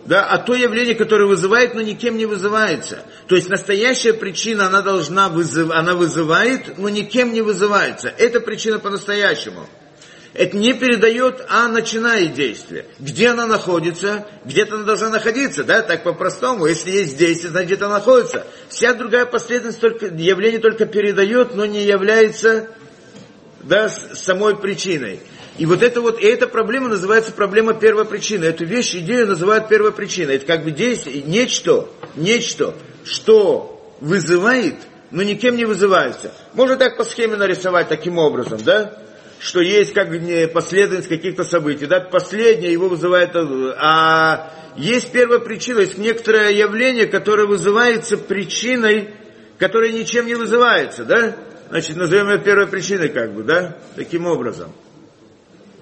[0.08, 3.04] да, а то явление, которое вызывает, но никем не вызывается.
[3.28, 8.08] То есть настоящая причина, она должна вызыв, она вызывает, но никем не вызывается.
[8.17, 9.67] Это причина по-настоящему.
[10.34, 12.86] Это не передает, а начинает действие.
[13.00, 14.28] Где она находится?
[14.46, 16.67] Где-то она должна находиться, да, так по-простому.
[16.67, 18.48] Если есть действие, значит где-то находится.
[18.70, 22.70] Вся другая последовательность только, явление только передает, но не является
[23.63, 25.20] да, самой причиной.
[25.58, 28.46] И вот это вот, и эта проблема называется проблема первопричины.
[28.46, 30.36] Эту вещь, идею называют первопричиной.
[30.36, 34.76] Это как бы действие, нечто, нечто, что вызывает,
[35.10, 36.32] но никем не вызывается.
[36.54, 39.00] Можно так по схеме нарисовать таким образом, да?
[39.39, 41.86] Что есть как бы последовательность каких-то событий.
[41.86, 42.02] Да?
[42.02, 49.15] Последнее его вызывает, а есть первопричина, есть некоторое явление, которое вызывается причиной,
[49.58, 51.36] которая ничем не вызывается, да?
[51.70, 53.78] Значит, назовем ее первой причиной, как бы, да?
[53.96, 54.72] Таким образом.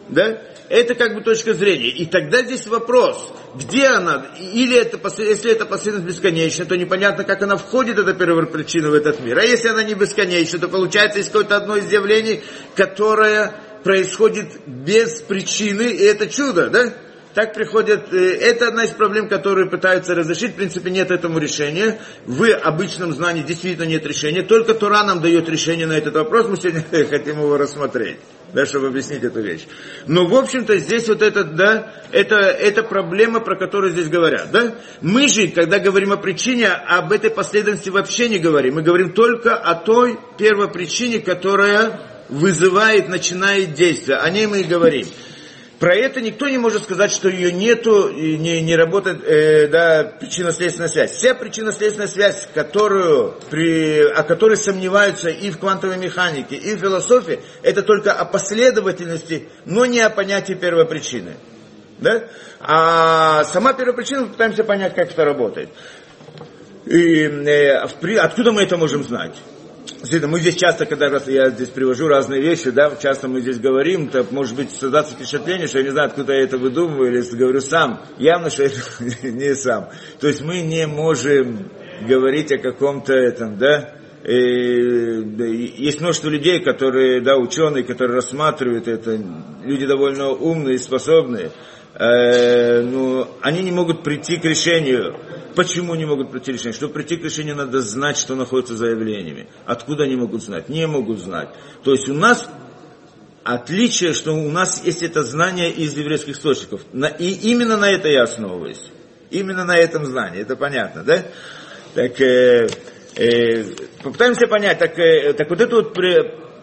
[0.09, 0.41] Да?
[0.69, 1.89] Это как бы точка зрения.
[1.89, 7.41] И тогда здесь вопрос, где она, или это, если это последовательность бесконечна, то непонятно, как
[7.41, 9.37] она входит, эта первопричина, в этот мир.
[9.37, 12.43] А если она не бесконечна, то получается есть какое-то одно из явлений,
[12.75, 16.93] которое происходит без причины, и это чудо, да?
[17.35, 21.99] Так приходят, э, это одна из проблем, которые пытаются разрешить, в принципе нет этому решения.
[22.25, 26.57] В обычном знании действительно нет решения, только Тура нам дает решение на этот вопрос, мы
[26.57, 28.17] сегодня хотим его рассмотреть
[28.55, 29.67] да, чтобы объяснить эту вещь.
[30.07, 34.75] Но, в общем-то, здесь вот это, да, это, это проблема, про которую здесь говорят, да.
[35.01, 38.75] Мы же, когда говорим о причине, об этой последовательности вообще не говорим.
[38.75, 44.19] Мы говорим только о той первопричине, которая вызывает, начинает действие.
[44.19, 45.05] О ней мы и говорим.
[45.79, 50.03] Про это никто не может сказать, что ее нету, и не, не работает э, да,
[50.19, 51.11] причинно-следственная связь.
[51.11, 57.41] Вся причинно-следственная связь, которую, при, о которой сомневаются и в квантовой механике, и в философии,
[57.61, 61.33] это только о последовательности, но не о понятии первопричины.
[61.99, 62.23] Да?
[62.61, 65.69] А сама первопричина, мы пытаемся понять, как это работает.
[66.85, 67.73] И, э,
[68.17, 69.35] откуда мы это можем знать?
[69.85, 74.09] Действительно, мы здесь часто, когда я здесь привожу разные вещи, да, часто мы здесь говорим,
[74.09, 77.61] то может быть создаться впечатление, что я не знаю, откуда я это выдумываю, или говорю
[77.61, 78.01] сам.
[78.17, 78.77] Явно, что это
[79.23, 79.89] не сам.
[80.19, 81.69] То есть мы не можем
[82.07, 83.95] говорить о каком-то этом, да,
[84.27, 89.19] есть множество людей, которые, да, ученые, которые рассматривают это,
[89.63, 91.51] люди довольно умные способные,
[91.99, 95.15] э, ну, они не могут прийти к решению.
[95.55, 96.73] Почему не могут прийти к решению?
[96.73, 99.47] Чтобы прийти к решению, надо знать, что находится за явлениями.
[99.65, 100.69] Откуда они могут знать?
[100.69, 101.49] Не могут знать.
[101.83, 102.47] То есть у нас
[103.45, 106.81] отличие, что у нас есть это знание из еврейских источников.
[107.19, 108.91] И именно на это я основываюсь.
[109.29, 110.41] Именно на этом знании.
[110.41, 111.23] Это понятно, да?
[111.93, 112.67] Так, э,
[113.15, 113.63] э,
[114.03, 114.79] попытаемся понять.
[114.79, 115.93] Так, э, так вот эту вот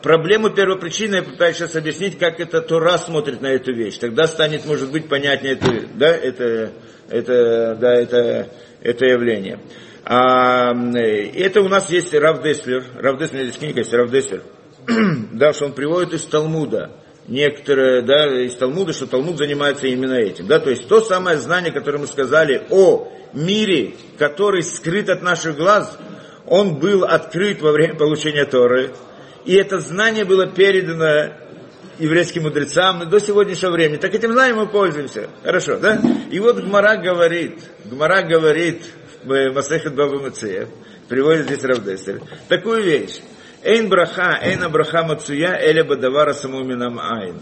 [0.03, 3.99] проблему первопричины я пытаюсь сейчас объяснить, как это Тора смотрит на эту вещь.
[3.99, 6.73] Тогда станет, может быть, понятнее это, да, это,
[7.09, 8.49] это, да, это,
[8.81, 9.61] это явление.
[10.05, 14.43] А, это у нас есть Рав Деслер, Рав Деслер, здесь книга есть Рав Деслер,
[15.33, 16.91] да, что он приводит из Талмуда,
[17.29, 21.73] некоторые, да, из Талмуда, что Талмуд занимается именно этим, да, то есть то самое знание,
[21.73, 25.97] которое мы сказали о мире, который скрыт от наших глаз,
[26.47, 28.91] он был открыт во время получения Торы,
[29.44, 31.35] и это знание было передано
[31.98, 33.96] еврейским мудрецам до сегодняшнего времени.
[33.96, 35.28] Так этим знанием мы пользуемся.
[35.42, 36.00] Хорошо, да?
[36.31, 38.83] И вот Гмара говорит, Гмара говорит
[39.24, 40.68] в Масехет Баба Мацеев,
[41.09, 43.20] приводит здесь Равдесер, такую вещь.
[43.62, 47.40] Эйн браха, эйн браха мацуя, эля бадавара самуминам айн.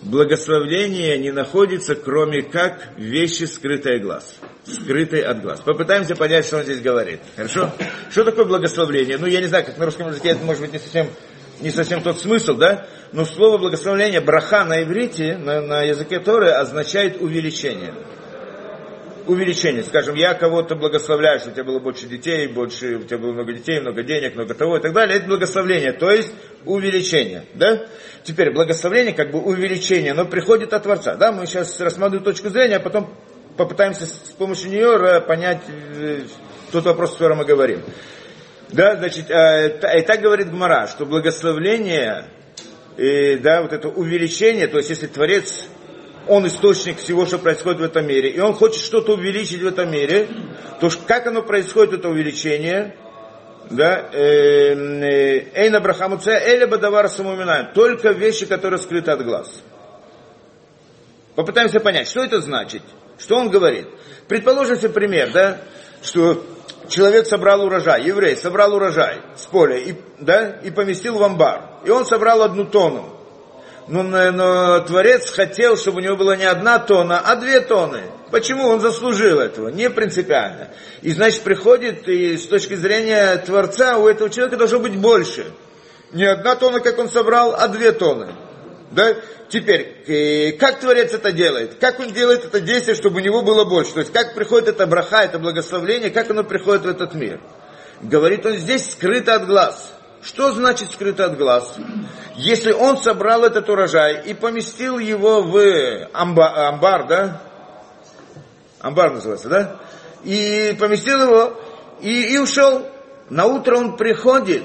[0.00, 4.36] Благословление не находится, кроме как вещи, скрытые глаз.
[4.64, 5.60] Скрытые от глаз.
[5.60, 7.20] Попытаемся понять, что он здесь говорит.
[7.36, 7.72] Хорошо?
[8.10, 9.18] Что такое благословление?
[9.18, 11.08] Ну, я не знаю, как на русском языке это может быть не совсем
[11.60, 12.86] не совсем тот смысл, да?
[13.12, 17.94] Но слово благословление браха на иврите, на, на языке Торы, означает увеличение.
[19.26, 19.82] Увеличение.
[19.82, 23.52] Скажем, я кого-то благословляю, что у тебя было больше детей, больше, у тебя было много
[23.52, 25.18] детей, много денег, много того и так далее.
[25.18, 26.32] Это благословление, то есть
[26.64, 27.44] увеличение.
[27.54, 27.86] Да?
[28.24, 31.16] Теперь благословление, как бы увеличение, но приходит от Творца.
[31.16, 31.32] Да?
[31.32, 33.14] Мы сейчас рассматриваем точку зрения, а потом
[33.56, 36.22] попытаемся с помощью нее понять э,
[36.72, 37.82] тот вопрос, о котором мы говорим.
[38.70, 42.26] Да, значит, э, и так говорит Гмара, что благословление,
[42.98, 45.64] и, да, вот это увеличение, то есть если Творец,
[46.26, 49.90] он источник всего, что происходит в этом мире, и он хочет что-то увеличить в этом
[49.90, 50.28] мире,
[50.80, 52.94] то как оно происходит, это увеличение,
[53.70, 59.62] да, э, э, Эйн Абрахаму Эля Бадавар Самуминаем, только вещи, которые скрыты от глаз.
[61.34, 62.82] Попытаемся понять, что это значит,
[63.18, 63.86] что он говорит.
[64.26, 65.58] Предположим себе пример, да,
[66.02, 66.44] что
[66.88, 71.80] человек собрал урожай, еврей собрал урожай с поля и, да, и поместил в амбар.
[71.84, 73.14] И он собрал одну тонну.
[73.88, 78.02] Но, но Творец хотел, чтобы у него была не одна тонна, а две тонны.
[78.30, 78.66] Почему?
[78.66, 80.68] Он заслужил этого, не принципиально.
[81.00, 85.46] И значит приходит, и с точки зрения Творца у этого человека должно быть больше.
[86.12, 88.34] Не одна тонна, как он собрал, а две тонны.
[88.90, 89.16] Да?
[89.48, 91.76] Теперь, э, как Творец это делает?
[91.78, 93.92] Как он делает это действие, чтобы у него было больше?
[93.92, 97.40] То есть, как приходит это браха, это благословление, как оно приходит в этот мир?
[98.00, 99.92] Говорит он здесь, скрыто от глаз.
[100.22, 101.76] Что значит скрыто от глаз?
[102.36, 107.42] Если он собрал этот урожай и поместил его в амбар, амбар да?
[108.80, 109.76] Амбар называется, да?
[110.24, 111.60] И поместил его
[112.00, 112.86] и, и ушел.
[113.30, 114.64] На утро он приходит,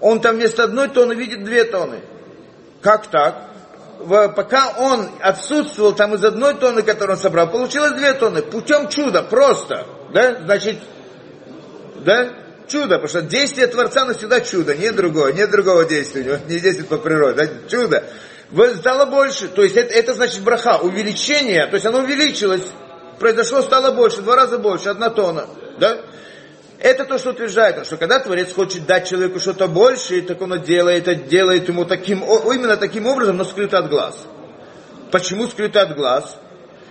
[0.00, 2.00] он там вместо одной тонны видит две тонны.
[2.84, 3.50] Как так?
[4.36, 8.42] пока он отсутствовал там из одной тонны, которую он собрал, получилось две тонны.
[8.42, 9.86] Путем чуда, просто.
[10.12, 10.40] Да?
[10.44, 10.78] Значит,
[12.04, 12.28] да?
[12.68, 16.60] Чудо, потому что действие Творца навсегда чудо, нет другого, нет другого действия, у него не
[16.60, 17.68] действует по природе, да?
[17.68, 18.04] чудо.
[18.76, 22.64] Стало больше, то есть это, это значит браха, увеличение, то есть оно увеличилось,
[23.18, 25.46] произошло, стало больше, два раза больше, одна тонна,
[25.78, 25.98] да?
[26.84, 31.08] Это то, что утверждает, что когда Творец хочет дать человеку что-то большее, так он делает,
[31.08, 34.22] это делает ему таким, именно таким образом, но скрыто от глаз.
[35.10, 36.36] Почему скрыто от глаз?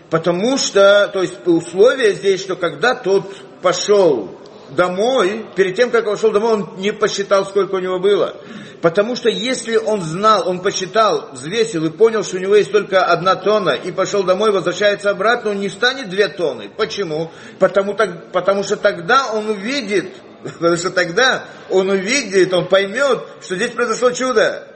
[0.10, 4.36] Потому что, то есть условие здесь, что когда тот пошел
[4.71, 8.36] домой, перед тем, как он шел домой, он не посчитал, сколько у него было.
[8.84, 13.06] Потому что если он знал, он посчитал, взвесил и понял, что у него есть только
[13.06, 16.67] одна тонна, и пошел домой, возвращается обратно, он не станет две тонны.
[16.67, 17.32] Почему?
[17.60, 20.10] Потому, так, потому что тогда он увидит,
[20.43, 24.67] потому что тогда он увидит, он поймет, что здесь произошло чудо.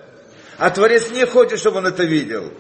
[0.58, 2.54] А Творец не хочет, чтобы он это видел.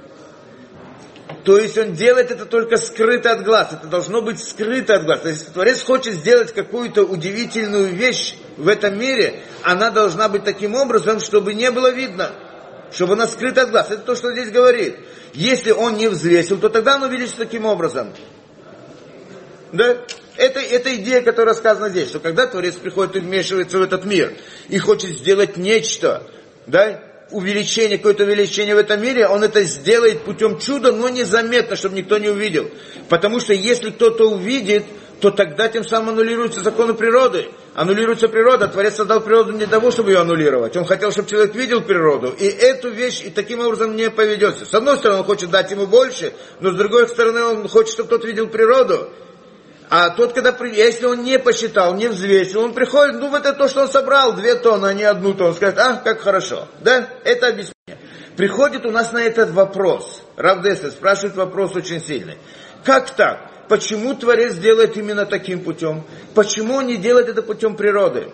[1.43, 3.69] То есть он делает это только скрыто от глаз.
[3.73, 5.21] Это должно быть скрыто от глаз.
[5.21, 10.75] То есть Творец хочет сделать какую-то удивительную вещь в этом мире, она должна быть таким
[10.75, 12.31] образом, чтобы не было видно.
[12.91, 13.91] Чтобы она скрыта от глаз.
[13.91, 14.97] Это то, что здесь говорит.
[15.33, 18.13] Если он не взвесил, то тогда он увеличится таким образом.
[19.73, 19.97] Да?
[20.37, 24.33] Это, это идея, которая сказана здесь, что когда Творец приходит и вмешивается в этот мир
[24.69, 26.23] и хочет сделать нечто,
[26.67, 31.95] да, увеличение, какое-то увеличение в этом мире, он это сделает путем чуда, но незаметно, чтобы
[31.95, 32.69] никто не увидел.
[33.09, 34.85] Потому что если кто-то увидит,
[35.19, 37.49] то тогда тем самым аннулируются законы природы.
[37.73, 38.67] Аннулируется природа.
[38.67, 40.75] Творец создал природу не для того, чтобы ее аннулировать.
[40.77, 42.33] Он хотел, чтобы человек видел природу.
[42.37, 44.65] И эту вещь и таким образом не поведется.
[44.65, 48.09] С одной стороны, он хочет дать ему больше, но с другой стороны, он хочет, чтобы
[48.09, 49.09] тот видел природу.
[49.89, 53.83] А тот, когда, если он не посчитал, не взвесил, он приходит, ну, это то, что
[53.83, 55.53] он собрал, две тонны, а не одну тонну.
[55.53, 56.67] Скажет, а, как хорошо.
[56.81, 57.73] Да, это объяснение.
[58.35, 60.21] Приходит у нас на этот вопрос.
[60.35, 62.37] Равдеса спрашивает вопрос очень сильный.
[62.83, 63.67] Как так?
[63.69, 66.03] Почему Творец делает именно таким путем?
[66.35, 68.31] Почему он не делает это путем природы?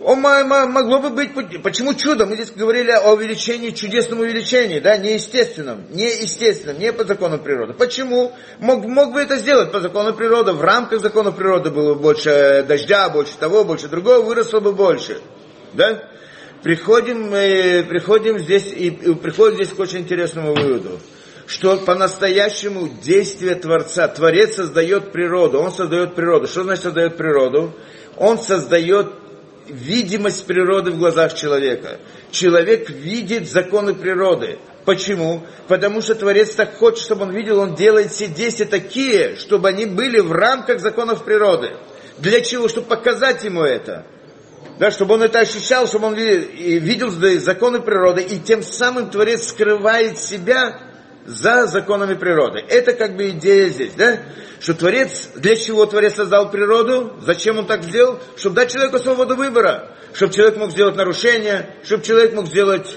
[0.00, 1.32] Он могло бы быть,
[1.62, 2.24] почему чудо?
[2.24, 7.74] Мы здесь говорили о увеличении, чудесном увеличении, да, неестественном, неестественном, не по закону природы.
[7.74, 8.32] Почему?
[8.60, 13.08] Мог, мог бы это сделать по закону природы, в рамках закона природы было больше дождя,
[13.08, 15.20] больше того, больше другого, выросло бы больше,
[15.72, 16.04] да?
[16.62, 21.00] Приходим, э, приходим здесь, и приходим здесь к очень интересному выводу
[21.46, 26.46] что по-настоящему действие Творца, Творец создает природу, Он создает природу.
[26.46, 27.72] Что значит создает природу?
[28.18, 29.27] Он создает
[29.68, 31.98] видимость природы в глазах человека.
[32.30, 34.58] Человек видит законы природы.
[34.84, 35.44] Почему?
[35.66, 39.86] Потому что Творец так хочет, чтобы он видел, он делает все действия такие, чтобы они
[39.86, 41.72] были в рамках законов природы.
[42.18, 42.68] Для чего?
[42.68, 44.06] Чтобы показать ему это.
[44.78, 50.18] Да, чтобы он это ощущал, чтобы он видел законы природы, и тем самым Творец скрывает
[50.18, 50.87] себя
[51.28, 52.64] за законами природы.
[52.66, 54.18] Это как бы идея здесь, да?
[54.60, 57.18] Что Творец, для чего Творец создал природу?
[57.20, 58.18] Зачем он так сделал?
[58.36, 59.90] Чтобы дать человеку свободу выбора.
[60.14, 62.88] Чтобы человек мог сделать нарушения, чтобы человек мог сделать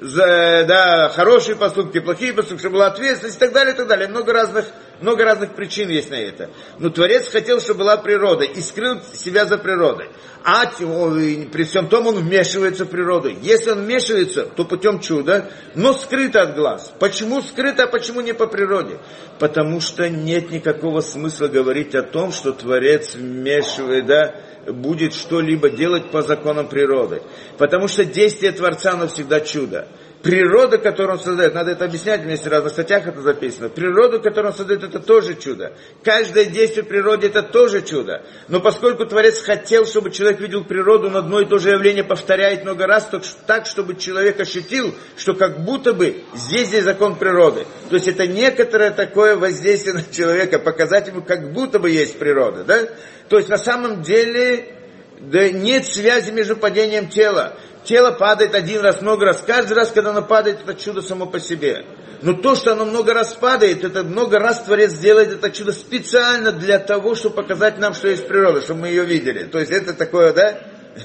[0.00, 4.08] за, да, хорошие поступки, плохие поступки, чтобы была ответственность и так далее, и так далее.
[4.08, 4.66] Много разных,
[5.00, 6.50] много разных причин есть на это.
[6.78, 10.08] Но Творец хотел, чтобы была природа и скрыл себя за природой.
[10.42, 13.30] А при всем том он вмешивается в природу.
[13.42, 16.92] Если он вмешивается, то путем чуда, но скрыто от глаз.
[16.98, 18.98] Почему скрыто, а почему не по природе?
[19.38, 24.34] Потому что нет никакого смысла говорить о том, что Творец вмешивает, да,
[24.66, 27.22] будет что-либо делать по законам природы.
[27.58, 29.88] Потому что действие Творца, оно всегда чудо.
[30.22, 33.70] Природа, которую он создает, надо это объяснять вместе в разных статьях это записано.
[33.70, 35.72] Природу, которую он создает, это тоже чудо.
[36.04, 38.22] Каждое действие в природе это тоже чудо.
[38.48, 42.64] Но поскольку Творец хотел, чтобы человек видел природу, он одно и то же явление повторяет
[42.64, 43.08] много раз,
[43.46, 47.66] так, чтобы человек ощутил, что как будто бы здесь есть закон природы.
[47.88, 52.64] То есть это некоторое такое воздействие на человека, показать ему, как будто бы есть природа.
[52.64, 52.88] Да?
[53.30, 54.76] То есть на самом деле
[55.20, 57.56] да, нет связи между падением тела
[57.90, 59.42] тело падает один раз, много раз.
[59.44, 61.84] Каждый раз, когда оно падает, это чудо само по себе.
[62.22, 66.52] Но то, что оно много раз падает, это много раз Творец делает это чудо специально
[66.52, 69.42] для того, чтобы показать нам, что есть природа, чтобы мы ее видели.
[69.44, 70.60] То есть это такое, да?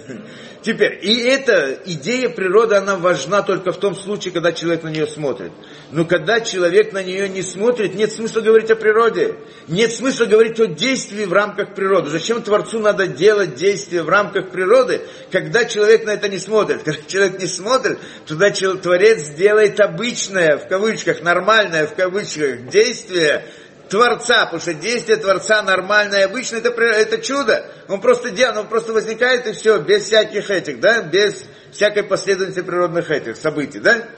[0.62, 5.08] Теперь, и эта идея природы, она важна только в том случае, когда человек на нее
[5.08, 5.54] смотрит.
[5.96, 9.36] Но когда человек на нее не смотрит, нет смысла говорить о природе.
[9.70, 12.10] Нет смысла говорить о действии в рамках природы.
[12.10, 15.00] Зачем Творцу надо делать действия в рамках природы,
[15.32, 16.84] когда человек на это не смотрит?
[16.84, 23.46] Когда человек не смотрит, тогда Творец делает обычное, в кавычках, нормальное, в кавычках, действие,
[23.88, 27.72] Творца, потому что действие Творца нормальное и обычное, это, это чудо.
[27.88, 32.68] Он просто делает, он просто возникает и все, без всяких этих, да, без всякой последовательности
[32.68, 34.10] природных этих событий, да.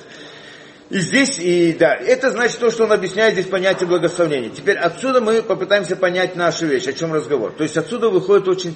[0.90, 4.50] И здесь, и да, это значит то, что он объясняет здесь понятие благословения.
[4.50, 7.52] Теперь отсюда мы попытаемся понять нашу вещь, о чем разговор.
[7.52, 8.76] То есть отсюда выходит очень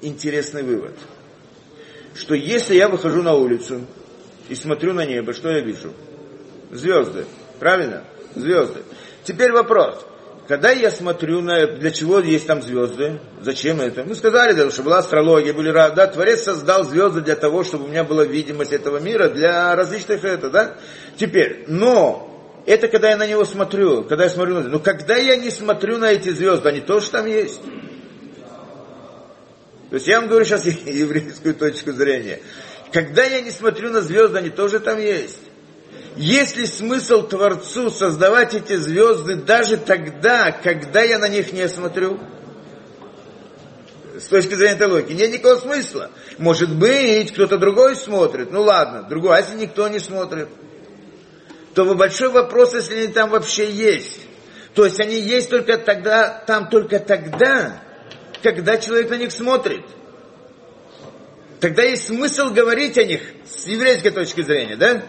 [0.00, 0.96] интересный вывод.
[2.14, 3.86] Что если я выхожу на улицу
[4.48, 5.92] и смотрю на небо, что я вижу?
[6.70, 7.26] Звезды.
[7.58, 8.04] Правильно?
[8.34, 8.80] Звезды.
[9.24, 10.06] Теперь вопрос.
[10.50, 14.02] Когда я смотрю на, для чего есть там звезды, зачем это?
[14.02, 17.86] Мы сказали, да, что была астрология, были, да, Творец создал звезды для того, чтобы у
[17.86, 20.76] меня была видимость этого мира для различных это, да.
[21.16, 25.36] Теперь, но это когда я на него смотрю, когда я смотрю на но когда я
[25.36, 27.60] не смотрю на эти звезды, они тоже там есть.
[29.90, 32.40] То есть я вам говорю сейчас еврейскую точку зрения.
[32.92, 35.38] Когда я не смотрю на звезды, они тоже там есть.
[36.20, 42.20] Есть ли смысл Творцу создавать эти звезды даже тогда, когда я на них не смотрю?
[44.18, 45.14] С точки зрения этой логики.
[45.14, 46.10] Нет никакого смысла.
[46.36, 48.52] Может быть, кто-то другой смотрит.
[48.52, 49.34] Ну ладно, другой.
[49.34, 50.48] А если никто не смотрит?
[51.74, 54.20] То большой вопрос, если они там вообще есть.
[54.74, 57.80] То есть они есть только тогда, там только тогда,
[58.42, 59.86] когда человек на них смотрит.
[61.60, 65.02] Тогда есть смысл говорить о них с еврейской точки зрения, да?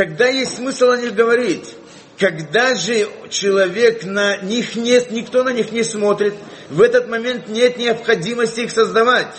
[0.00, 1.76] Тогда есть смысл о них говорить.
[2.18, 6.32] Когда же человек на них нет, никто на них не смотрит,
[6.70, 9.36] в этот момент нет необходимости их создавать.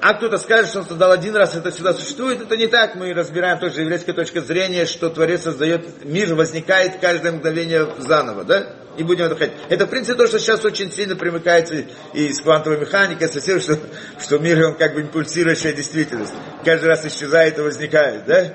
[0.00, 2.42] А кто-то скажет, что он создал один раз, это всегда существует.
[2.42, 2.96] Это не так.
[2.96, 8.74] Мы разбираем тоже еврейская точка зрения, что Творец создает мир, возникает каждое мгновение заново, да?
[8.96, 9.54] И будем это ходить.
[9.68, 13.60] Это, в принципе, то, что сейчас очень сильно примыкается и с квантовой механикой, со всем,
[13.60, 13.78] что,
[14.18, 16.32] что мир, он как бы импульсирующая действительность.
[16.64, 18.52] Каждый раз исчезает и возникает, да?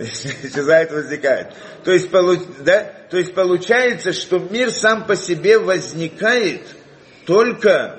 [0.42, 1.48] исчезает, возникает.
[1.84, 2.10] То есть,
[2.60, 2.92] да?
[3.10, 6.62] То есть получается, что мир сам по себе возникает
[7.26, 7.98] только,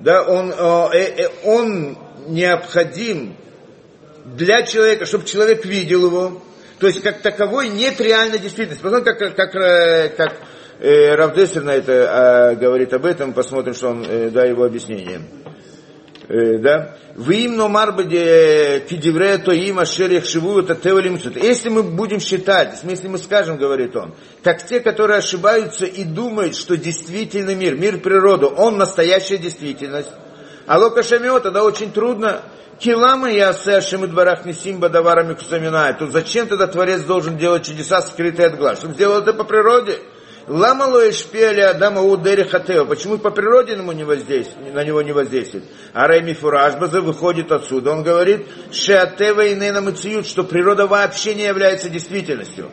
[0.00, 3.36] да, он, э, э, он необходим
[4.24, 6.42] для человека, чтобы человек видел его.
[6.78, 8.82] То есть как таковой нет реальной действительности.
[8.82, 10.36] Посмотрим, как, как, э, как
[10.80, 15.22] э, Равдессер на это э, говорит об этом, посмотрим, что он, э, да, его объяснение.
[16.28, 16.96] Э, да?
[17.14, 20.76] Вим номар кидивре то им ашерих шиву это
[21.38, 24.12] Если мы будем считать, если мы скажем, говорит он,
[24.42, 30.10] как те, которые ошибаются и думают, что действительный мир, мир природы, он настоящая действительность.
[30.66, 32.42] А лока шамио тогда очень трудно.
[32.80, 35.94] Килама я сэшим дворах не симба даварами кусаминая.
[35.94, 38.78] Тут зачем тогда Творец должен делать чудеса, скрытые от глаз?
[38.78, 39.98] Чтобы сделать это по природе.
[40.46, 42.84] Ламало шпели Адама Удери Хатео.
[42.84, 45.64] Почему по природе ему не воздействует, на него не воздействует?
[45.92, 47.90] А Рейми Фуражбаза выходит отсюда.
[47.90, 52.70] Он говорит, Шеатева и Ненамациют, что природа вообще не является действительностью.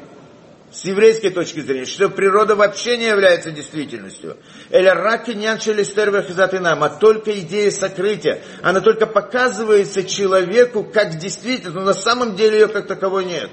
[0.72, 4.38] С еврейской точки зрения, что природа вообще не является действительностью.
[4.70, 8.42] Эля раки нам, а только идея сокрытия.
[8.62, 13.50] Она только показывается человеку как действительность, но на самом деле ее как таковой нет.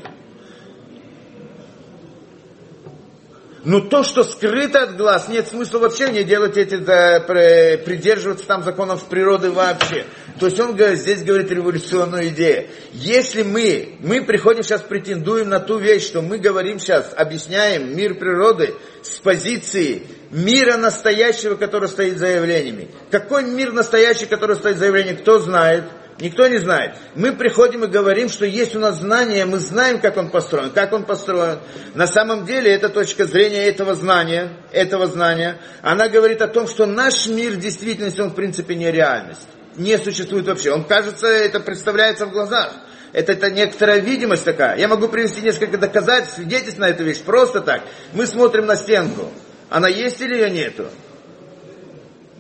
[3.63, 8.63] Но то, что скрыто от глаз, нет смысла вообще не делать эти, да, придерживаться там
[8.63, 10.07] законов природы вообще.
[10.39, 12.69] То есть он здесь говорит революционную идею.
[12.93, 18.15] Если мы, мы приходим сейчас, претендуем на ту вещь, что мы говорим сейчас, объясняем мир
[18.15, 22.89] природы с позиции мира настоящего, который стоит за явлениями.
[23.11, 25.85] Какой мир настоящий, который стоит за явлениями, кто знает?
[26.21, 26.93] Никто не знает.
[27.15, 30.71] Мы приходим и говорим, что есть у нас знание, мы знаем, как он построен.
[30.71, 31.59] Как он построен?
[31.95, 36.85] На самом деле, эта точка зрения этого знания, этого знания, она говорит о том, что
[36.85, 39.49] наш мир в действительности, он в принципе не реальность.
[39.77, 40.73] Не существует вообще.
[40.73, 42.75] Он кажется, это представляется в глазах.
[43.13, 44.77] Это, это некоторая видимость такая.
[44.79, 47.21] Я могу привести несколько доказательств, свидетельств на эту вещь.
[47.23, 47.83] Просто так.
[48.13, 49.31] Мы смотрим на стенку.
[49.71, 50.87] Она есть или ее нету?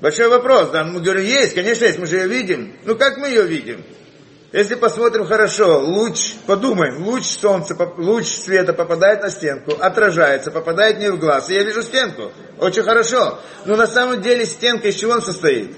[0.00, 2.74] Большой вопрос, да, мы говорим, есть, конечно есть, мы же ее видим.
[2.84, 3.84] Ну как мы ее видим?
[4.52, 11.12] Если посмотрим хорошо, луч, подумаем, луч солнца, луч света попадает на стенку, отражается, попадает мне
[11.12, 12.32] в глаз, и я вижу стенку.
[12.58, 13.38] Очень хорошо.
[13.66, 15.76] Но на самом деле стенка из чего он состоит?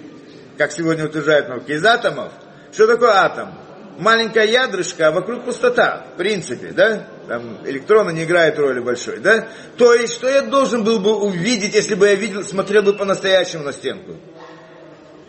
[0.56, 2.32] Как сегодня утверждают науки, из атомов.
[2.72, 3.61] Что такое атом?
[3.98, 7.08] Маленькая ядрышко, а вокруг пустота, в принципе, да?
[7.28, 9.48] Там электроны не играют роли большой, да?
[9.76, 13.64] То есть, что я должен был бы увидеть, если бы я видел, смотрел бы по-настоящему
[13.64, 14.16] на стенку?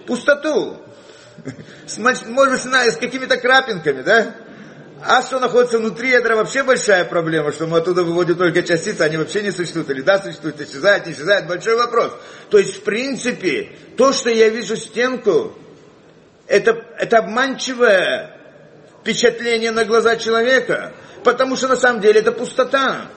[0.08, 0.78] Пустоту.
[1.98, 4.36] Может, с какими-то крапинками, да?
[5.06, 9.18] А что находится внутри ядра вообще большая проблема, что мы оттуда выводим только частицы, они
[9.18, 12.14] вообще не существуют, или да, существуют, исчезают, не исчезают, большой вопрос.
[12.50, 15.58] То есть, в принципе, то, что я вижу стенку,
[16.48, 18.33] это, это обманчивое
[19.04, 20.94] впечатление на глаза человека,
[21.26, 23.10] потому что на самом деле это пустота.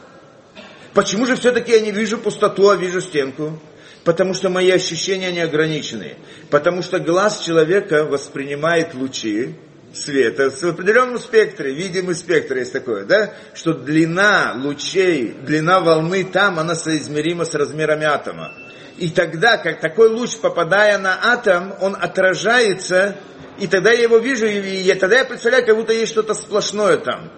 [0.93, 3.61] Почему же все-таки я не вижу пустоту, а вижу стенку?
[4.03, 6.17] Потому что мои ощущения не ограничены.
[6.51, 9.55] Потому что глаз человека воспринимает лучи,
[9.93, 16.59] света в определенном спектре, видимый спектр есть такое, да, что длина лучей, длина волны там,
[16.59, 18.53] она соизмерима с размерами атома.
[18.99, 23.17] И тогда, как такой луч, попадая на атом, он отражается,
[23.59, 26.97] и тогда я его вижу, и, и тогда я представляю, как будто есть что-то сплошное
[26.97, 27.31] там.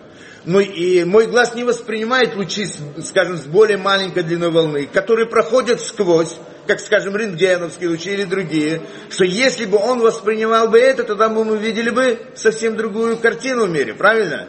[0.44, 2.66] Ну и мой глаз не воспринимает лучи,
[3.04, 6.36] скажем, с более маленькой длиной волны, которые проходят сквозь,
[6.66, 11.44] как, скажем, рентгеновские лучи или другие, что если бы он воспринимал бы это, тогда бы
[11.44, 14.48] мы видели бы совсем другую картину в мире, правильно?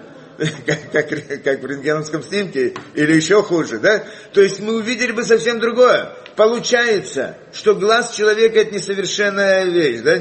[0.65, 1.11] Как,
[1.43, 4.05] как, в рентгеновском снимке, или еще хуже, да?
[4.33, 6.13] То есть мы увидели бы совсем другое.
[6.35, 10.17] Получается, что глаз человека это несовершенная вещь, да?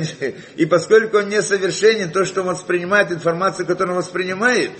[0.56, 4.72] И поскольку он несовершенен, то, что он воспринимает, информацию, которую он воспринимает,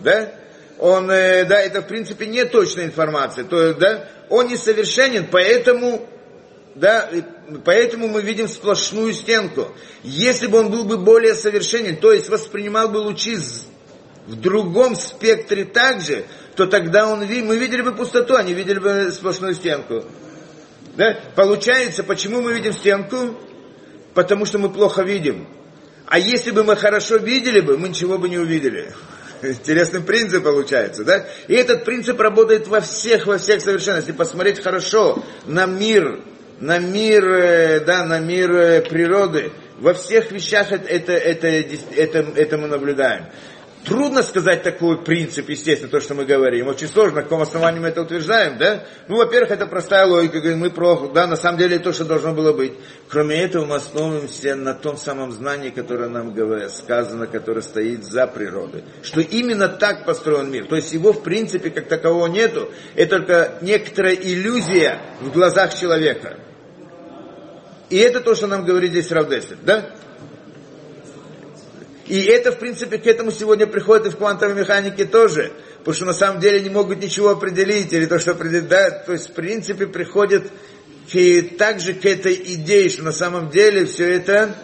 [0.00, 0.32] да?
[0.78, 6.08] Он, э, да, это в принципе не точная информация, то, да, он несовершенен, поэтому
[6.76, 7.10] да,
[7.64, 9.74] поэтому мы видим сплошную стенку.
[10.04, 13.36] Если бы он был бы более совершенен, то есть воспринимал бы лучи
[14.28, 16.24] в другом спектре также,
[16.54, 20.04] то тогда он, мы видели бы пустоту, а не видели бы сплошную стенку.
[20.96, 21.18] Да?
[21.34, 23.34] Получается, почему мы видим стенку?
[24.12, 25.48] Потому что мы плохо видим.
[26.06, 28.92] А если бы мы хорошо видели бы, мы ничего бы не увидели.
[29.42, 31.26] Интересный принцип получается, да?
[31.46, 33.96] И этот принцип работает во всех, во всех совершенно.
[33.96, 36.20] Если посмотреть хорошо на мир,
[36.60, 39.52] на мир, э, да, на мир э, природы.
[39.78, 41.46] Во всех вещах это, это, это,
[41.94, 43.26] это, это мы наблюдаем.
[43.84, 46.66] Трудно сказать такой принцип, естественно, то, что мы говорим.
[46.68, 48.84] Очень сложно, на каком основании мы это утверждаем, да?
[49.06, 52.34] Ну, во-первых, это простая логика, говорим, мы про, да, на самом деле то, что должно
[52.34, 52.74] было быть.
[53.08, 56.34] Кроме этого, мы основываемся на том самом знании, которое нам
[56.68, 58.84] сказано, которое стоит за природой.
[59.02, 60.66] Что именно так построен мир.
[60.66, 62.70] То есть его, в принципе, как такового нету.
[62.94, 66.36] Это только некоторая иллюзия в глазах человека.
[67.90, 69.90] И это то, что нам говорит здесь Равдеслер, да?
[72.08, 75.52] И это, в принципе, к этому сегодня приходит и в квантовой механике тоже.
[75.78, 79.12] Потому что на самом деле не могут ничего определить, или то, что определить, да, то
[79.12, 80.50] есть, в принципе, приходит
[81.12, 84.54] к, также к этой идее, что на самом деле все это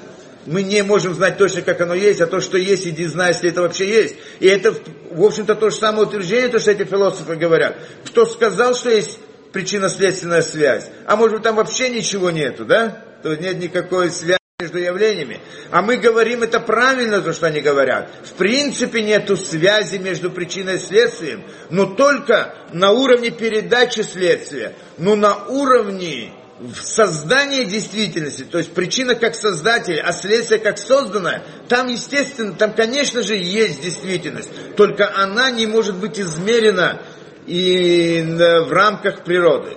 [0.47, 3.51] мы не можем знать точно, как оно есть, а то, что есть, иди знай, если
[3.51, 4.17] это вообще есть.
[4.41, 4.75] И это,
[5.11, 7.77] в общем-то, то же самое утверждение, то, что эти философы говорят.
[8.07, 9.19] Кто сказал, что есть
[9.53, 10.89] причинно-следственная связь?
[11.07, 13.05] А может быть, там вообще ничего нету, да?
[13.23, 15.41] то нет никакой связи между явлениями.
[15.73, 18.09] А мы говорим это правильно, то, что они говорят.
[18.23, 25.17] В принципе, нет связи между причиной и следствием, но только на уровне передачи следствия, но
[25.17, 26.33] на уровне
[26.81, 33.25] создания действительности, то есть причина как создатель, а следствие как созданное, там, естественно, там, конечно
[33.25, 37.03] же, есть действительность, только она не может быть измерена
[37.49, 39.77] и в рамках природы.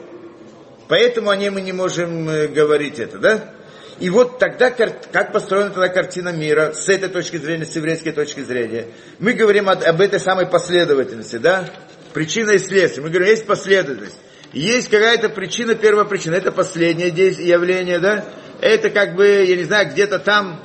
[0.88, 3.57] Поэтому о ней мы не можем э, говорить это, да?
[4.00, 8.42] И вот тогда, как построена тогда картина мира, с этой точки зрения, с еврейской точки
[8.42, 8.88] зрения,
[9.20, 11.68] мы говорим об, этой самой последовательности, да?
[12.14, 13.04] Причина и следствие.
[13.04, 14.18] Мы говорим, есть последовательность.
[14.54, 18.26] Есть какая-то причина, первая причина, это последнее явление, да?
[18.62, 20.64] Это как бы, я не знаю, где-то там,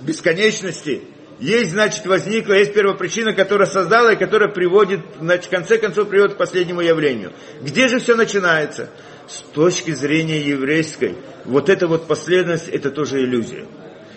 [0.00, 1.02] бесконечности,
[1.38, 6.34] есть, значит, возникла, есть первопричина, которая создала и которая приводит, значит, в конце концов приводит
[6.34, 7.34] к последнему явлению.
[7.60, 8.88] Где же все начинается?
[9.28, 11.16] с точки зрения еврейской,
[11.46, 13.66] вот эта вот последовательность, это тоже иллюзия.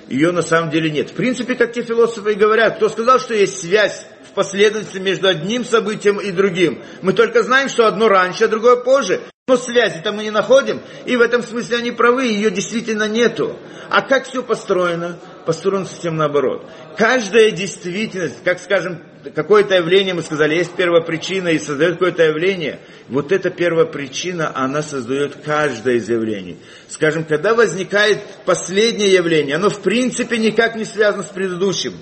[0.08, 1.12] Ее на самом деле нет.
[1.12, 5.28] В принципе, как те философы и говорят, кто сказал, что есть связь в последовательности между
[5.28, 6.82] одним событием и другим.
[7.04, 9.22] Мы только знаем, что одно раньше, а другое позже.
[9.48, 13.58] Но связи-то мы не находим, и в этом смысле они правы, ее действительно нету.
[13.90, 15.18] А как все построено?
[15.46, 16.68] Построено совсем наоборот.
[16.98, 19.04] Каждая действительность, как скажем,
[19.36, 25.36] какое-то явление, мы сказали, есть первопричина и создает какое-то явление, вот эта первопричина, она создает
[25.44, 26.58] каждое из явлений.
[26.88, 31.94] Скажем, когда возникает последнее явление, оно в принципе никак не связано с предыдущим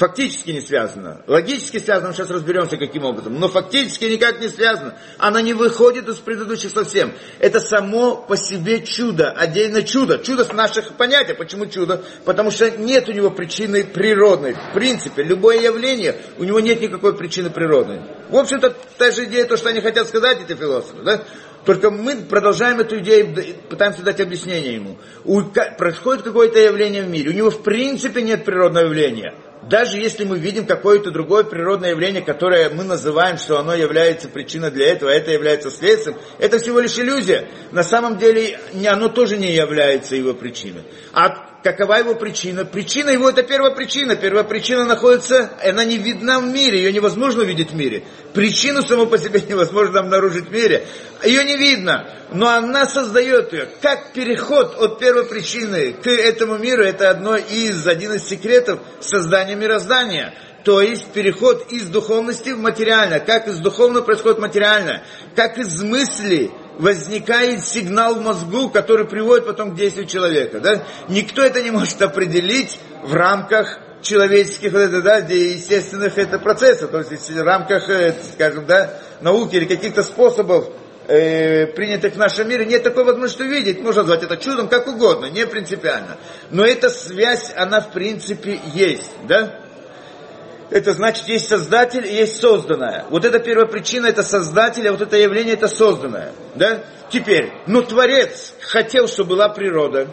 [0.00, 1.20] фактически не связано.
[1.26, 3.38] Логически связано, мы сейчас разберемся, каким образом.
[3.38, 4.96] Но фактически никак не связано.
[5.18, 7.12] Она не выходит из предыдущих совсем.
[7.38, 10.16] Это само по себе чудо, отдельно чудо.
[10.16, 11.34] Чудо с наших понятий.
[11.34, 12.02] Почему чудо?
[12.24, 14.54] Потому что нет у него причины природной.
[14.54, 18.00] В принципе, любое явление, у него нет никакой причины природной.
[18.30, 21.02] В общем-то, та же идея, то, что они хотят сказать, эти философы.
[21.04, 21.24] Да?
[21.66, 23.36] Только мы продолжаем эту идею,
[23.68, 24.96] пытаемся дать объяснение ему.
[25.24, 29.34] У, происходит какое-то явление в мире, у него в принципе нет природного явления.
[29.62, 34.70] Даже если мы видим какое-то другое природное явление, которое мы называем, что оно является причиной
[34.70, 37.46] для этого, а это является следствием, это всего лишь иллюзия.
[37.70, 40.84] На самом деле оно тоже не является его причиной.
[41.12, 42.64] А какова его причина?
[42.64, 44.16] Причина его это первая причина.
[44.16, 48.04] Первая причина находится, она не видна в мире, ее невозможно увидеть в мире.
[48.32, 50.86] Причину саму по себе невозможно обнаружить в мире.
[51.24, 53.68] Ее не видно, но она создает ее.
[53.80, 59.54] Как переход от первой причины к этому миру, это одно из, один из секретов создания
[59.54, 60.34] мироздания.
[60.64, 63.20] То есть переход из духовности в материальное.
[63.20, 65.04] Как из духовного происходит материальное.
[65.34, 70.60] Как из мысли возникает сигнал в мозгу, который приводит потом к действию человека.
[70.60, 70.82] Да?
[71.08, 77.30] Никто это не может определить в рамках человеческих, это, да, естественных это процессов, то есть
[77.30, 80.70] в рамках, э, скажем, да, науки или каких-то способов,
[81.06, 83.80] э, принятых в нашем мире, нет такой возможности увидеть.
[83.82, 86.16] Можно назвать это чудом, как угодно, не принципиально.
[86.50, 89.60] Но эта связь, она в принципе есть, да?
[90.70, 93.04] Это значит, есть создатель и есть созданное.
[93.10, 96.32] Вот эта первая причина, это создатель, а вот это явление, это созданное.
[96.54, 96.84] Да?
[97.10, 100.06] Теперь, ну Творец хотел, чтобы была природа,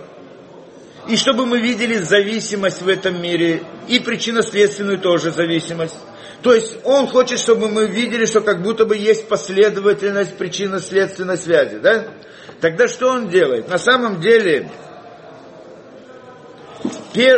[1.07, 5.95] и чтобы мы видели зависимость в этом мире, и причинно-следственную тоже зависимость.
[6.41, 11.77] То есть он хочет, чтобы мы видели, что как будто бы есть последовательность причинно-следственной связи.
[11.77, 12.05] Да?
[12.61, 13.69] Тогда что он делает?
[13.69, 14.69] На самом деле,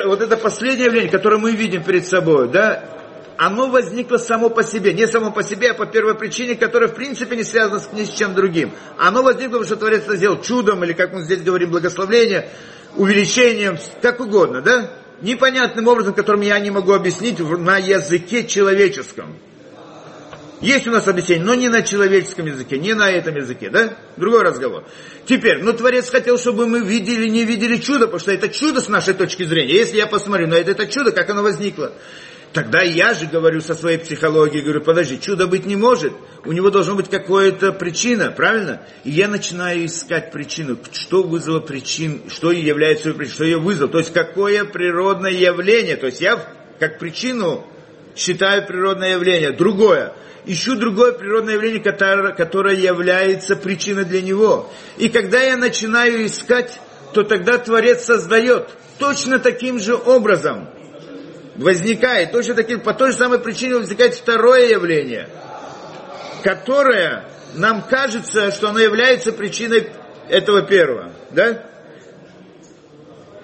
[0.05, 2.98] вот это последнее явление, которое мы видим перед собой, да,
[3.39, 4.91] оно возникло само по себе.
[4.91, 8.03] Не само по себе, а по первой причине, которая в принципе не связана с, ни
[8.03, 8.73] с чем другим.
[8.97, 12.49] Оно возникло, потому что Творец это сделал чудом, или как мы здесь говорим, благословление,
[12.97, 14.91] увеличением, как угодно, да?
[15.21, 19.37] Непонятным образом, которым я не могу объяснить на языке человеческом.
[20.59, 23.93] Есть у нас объяснение, но не на человеческом языке, не на этом языке, да?
[24.17, 24.83] Другой разговор.
[25.25, 28.89] Теперь, ну Творец хотел, чтобы мы видели, не видели чудо, потому что это чудо с
[28.89, 29.75] нашей точки зрения.
[29.75, 31.93] Если я посмотрю на это, это чудо, как оно возникло.
[32.51, 36.13] Тогда я же говорю со своей психологией, говорю, подожди, чудо быть не может.
[36.45, 38.81] У него должна быть какая-то причина, правильно?
[39.03, 43.91] И я начинаю искать причину, что вызвало причин, что является причиной, что ее вызвало.
[43.91, 45.95] То есть какое природное явление.
[45.95, 46.43] То есть я
[46.79, 47.67] как причину
[48.15, 49.51] считаю природное явление.
[49.51, 50.13] Другое.
[50.45, 54.71] Ищу другое природное явление, которое, которое является причиной для него.
[54.97, 56.79] И когда я начинаю искать,
[57.13, 60.67] то тогда Творец создает точно таким же образом–
[61.59, 65.29] возникает, точно таким, по той же самой причине возникает второе явление,
[66.43, 69.91] которое нам кажется, что оно является причиной
[70.29, 71.11] этого первого.
[71.31, 71.65] Да?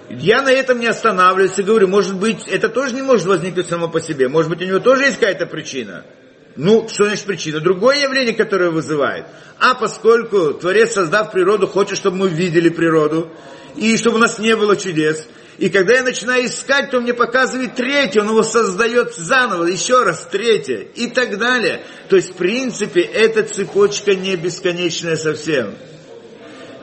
[0.10, 3.90] Я на этом не останавливаюсь и говорю, может быть, это тоже не может возникнуть само
[3.90, 4.30] по себе.
[4.30, 6.06] Может быть, у него тоже есть какая-то причина.
[6.56, 7.60] Ну, что значит причина?
[7.60, 9.26] Другое явление, которое вызывает.
[9.60, 13.30] А поскольку Творец, создав природу, хочет, чтобы мы видели природу,
[13.76, 15.28] и чтобы у нас не было чудес,
[15.58, 20.28] и когда я начинаю искать, то мне показывает третье, он его создает заново, еще раз
[20.30, 21.82] третье и так далее.
[22.10, 25.76] То есть, в принципе, эта цепочка не бесконечная совсем.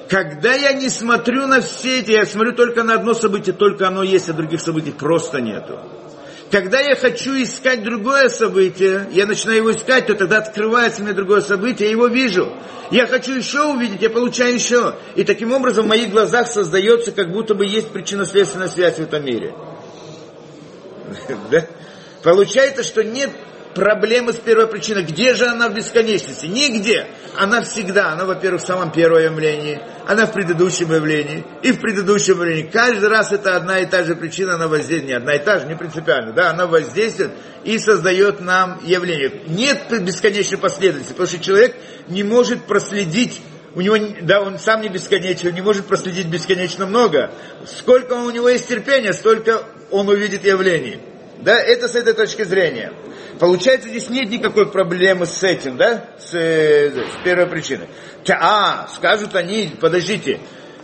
[0.08, 4.02] Когда я не смотрю на все эти, я смотрю только на одно событие, только оно
[4.02, 5.78] есть, а других событий просто нету.
[6.52, 11.40] Когда я хочу искать другое событие, я начинаю его искать, то тогда открывается мне другое
[11.40, 12.52] событие, я его вижу.
[12.90, 14.96] Я хочу еще увидеть, я получаю еще.
[15.14, 19.24] И таким образом в моих глазах создается, как будто бы есть причинно-следственная связь в этом
[19.24, 19.54] мире.
[22.22, 23.30] Получается, что нет
[23.74, 25.04] проблемы с первой причиной.
[25.04, 26.46] Где же она в бесконечности?
[26.46, 27.06] Нигде.
[27.36, 28.12] Она всегда.
[28.12, 29.80] Она, во-первых, в самом первом явлении.
[30.06, 31.44] Она в предыдущем явлении.
[31.62, 32.70] И в предыдущем явлении.
[32.70, 35.04] Каждый раз это одна и та же причина, она воздействует.
[35.04, 36.32] Не одна и та же, не принципиально.
[36.32, 37.32] Да, она воздействует
[37.64, 39.42] и создает нам явление.
[39.46, 41.12] Нет бесконечной последовательности.
[41.12, 41.76] Потому что человек
[42.08, 43.40] не может проследить
[43.74, 47.32] у него, да, он сам не бесконечен, он не может проследить бесконечно много.
[47.64, 51.00] Сколько у него есть терпения, столько он увидит явлений.
[51.40, 52.92] Да, это с этой точки зрения.
[53.42, 57.88] Получается, здесь нет никакой проблемы с этим, да, с, э, с первой причиной.
[58.28, 60.38] А, скажут они, подождите,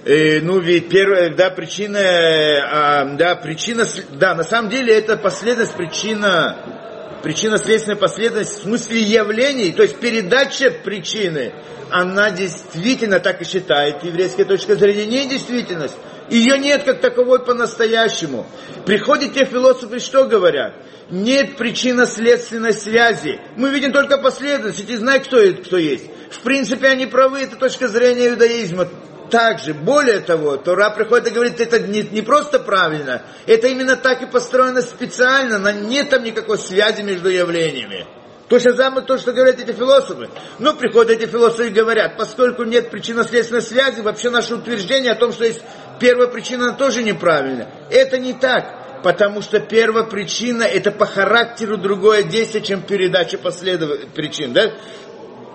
[0.04, 5.76] э, ну ведь первая, да, причина, э, да, причина, да, на самом деле это последовательность,
[5.76, 11.52] причина, причинно-следственная последовательность в смысле явлений, то есть передача причины,
[11.90, 15.94] она действительно так и считает еврейская точка зрения, не действительность.
[16.30, 18.46] Ее нет как таковой по-настоящему.
[18.84, 20.74] Приходят те философы, что говорят?
[21.10, 23.40] Нет причинно-следственной связи.
[23.56, 26.06] Мы видим только последовательность, и знаем, кто, кто есть.
[26.30, 28.88] В принципе, они правы, это точка зрения иудаизма.
[29.30, 34.22] Также, более того, Тора приходит и говорит, это не, не просто правильно, это именно так
[34.22, 38.06] и построено специально, но нет там никакой связи между явлениями.
[38.48, 40.30] То же самое, то, что говорят эти философы.
[40.58, 45.32] Ну, приходят эти философы и говорят, поскольку нет причинно-следственной связи, вообще наше утверждение о том,
[45.32, 45.60] что есть
[45.98, 47.68] первая причина, тоже неправильно.
[47.90, 54.08] Это не так, потому что первая причина это по характеру другое действие, чем передача последов...
[54.14, 54.52] причин.
[54.52, 54.72] Да?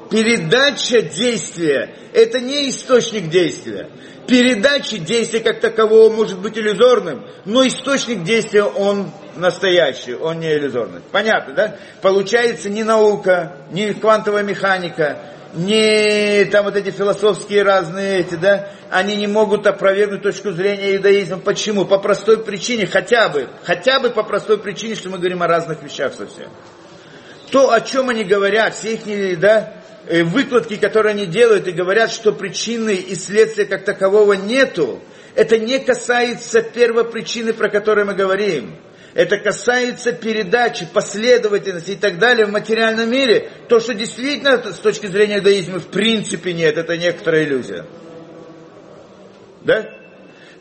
[0.09, 3.89] Передача действия– это не источник действия.
[4.27, 11.01] Передача действия как такового может быть иллюзорным, но источник действия он настоящий, он не иллюзорный.
[11.11, 11.75] Понятно, да?
[12.01, 15.17] Получается ни наука, ни квантовая механика,
[15.53, 21.37] ни там вот эти философские разные эти, да, они не могут опровергнуть точку зрения иудаизма.
[21.37, 21.85] Почему?
[21.85, 25.81] По простой причине, хотя бы, хотя бы по простой причине, что мы говорим о разных
[25.83, 26.49] вещах совсем.
[27.51, 32.11] То, о чем они говорят, все их, да, Э, выкладки, которые они делают и говорят,
[32.11, 35.01] что причины и следствия как такового нету,
[35.33, 38.75] это не касается первой причины, про которую мы говорим.
[39.13, 43.49] Это касается передачи, последовательности и так далее в материальном мире.
[43.67, 47.85] То, что действительно с точки зрения иудаизма в принципе нет, это некоторая иллюзия.
[49.61, 49.85] Да?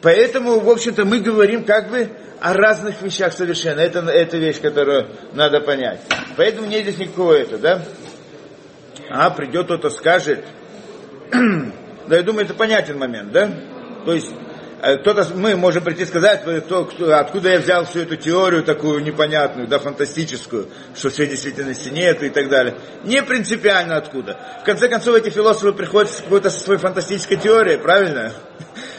[0.02, 3.80] Поэтому, в общем-то, мы говорим как бы о разных вещах совершенно.
[3.80, 6.00] Это, это вещь, которую надо понять.
[6.36, 7.82] Поэтому нет здесь никакого этого, да?
[9.14, 10.44] а придет кто-то скажет,
[11.30, 13.50] да я думаю, это понятен момент, да?
[14.04, 14.30] То есть
[14.82, 19.00] кто-то, мы можем прийти и сказать, кто, кто, откуда я взял всю эту теорию такую
[19.04, 22.76] непонятную, да, фантастическую, что всей действительности нет и так далее.
[23.04, 24.36] Не принципиально откуда.
[24.62, 28.32] В конце концов, эти философы приходят с какой-то своей фантастической теорией, правильно?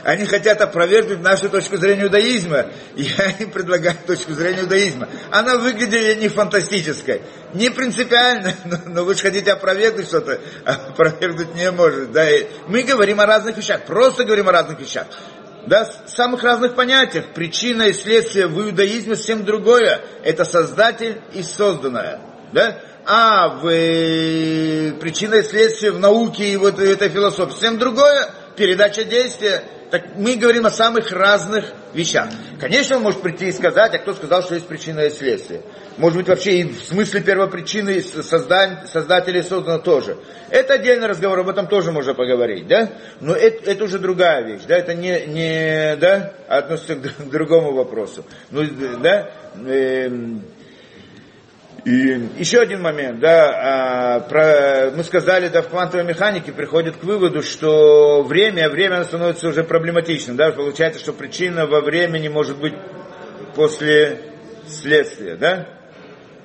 [0.04, 2.68] Они хотят опровергнуть нашу точку зрения иудаизма.
[2.96, 5.08] Я им предлагаю точку зрения иудаизма.
[5.32, 7.22] Она выглядит не фантастической,
[7.54, 12.12] не принципиально, но, но вы же хотите опровергнуть что-то, опровергнуть не может.
[12.12, 12.30] Да?
[12.30, 15.08] И мы говорим о разных вещах, просто говорим о разных вещах.
[15.66, 17.26] Да, самых разных понятиях.
[17.34, 20.01] Причина и следствие в иудаизме совсем другое.
[20.24, 22.20] Это создатель и созданное.
[22.51, 22.80] Да?
[23.05, 28.30] А в э, причина и следствие в науке и вот этой философии совсем другое.
[28.55, 29.64] Передача действия.
[29.94, 32.28] Так мы говорим о самых разных вещах.
[32.60, 35.62] Конечно, он может прийти и сказать, а кто сказал, что есть причина и следствие.
[35.98, 40.18] Может быть, вообще и в смысле первопричины создан, создателей создано тоже.
[40.50, 42.89] Это отдельный разговор, об этом тоже можно поговорить, да?
[43.20, 44.78] Но это, это уже другая вещь, да?
[44.80, 48.26] Это не, не да, относится к другому вопросу.
[48.50, 48.64] Ну,
[49.00, 49.30] да?
[49.64, 50.41] Эм,
[51.86, 57.04] и еще один момент, да, а, про, мы сказали, да, в квантовой механике приходит к
[57.04, 62.74] выводу, что время, время становится уже проблематичным, да, получается, что причина во времени может быть
[63.54, 64.20] после
[64.66, 65.68] следствия, да,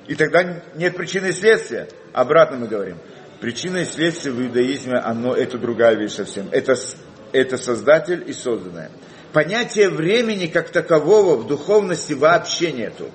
[0.07, 2.97] и тогда нет причины и следствия, обратно мы говорим.
[3.39, 6.75] Причина и следствие в иудаизме, оно, это другая вещь совсем, это,
[7.31, 8.91] это создатель и созданное.
[9.31, 13.09] Понятия времени как такового в духовности вообще нету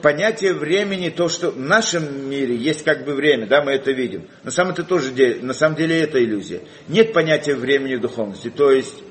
[0.00, 4.26] понятие времени, то, что в нашем мире есть как бы время, да, мы это видим.
[4.44, 6.60] На самом, это тоже, на самом деле это иллюзия.
[6.88, 8.50] Нет понятия времени в духовности.
[8.50, 9.02] То есть,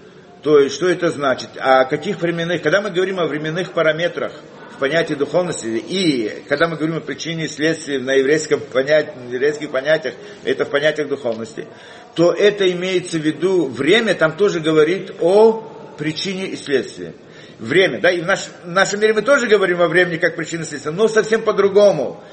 [0.44, 1.50] то есть, что это значит?
[1.58, 4.32] А каких временных, когда мы говорим о временных параметрах
[4.76, 9.72] в понятии духовности, и когда мы говорим о причине и следствии на еврейском понятии, еврейских
[9.72, 11.68] понятиях, это в понятиях духовности,
[12.16, 17.14] то это имеется в виду, время там тоже говорит о причине и следствии
[17.60, 18.00] время.
[18.00, 18.10] Да?
[18.10, 21.08] И в, наш, в нашем мире мы тоже говорим о времени как причина следствия, но
[21.08, 22.24] совсем по-другому.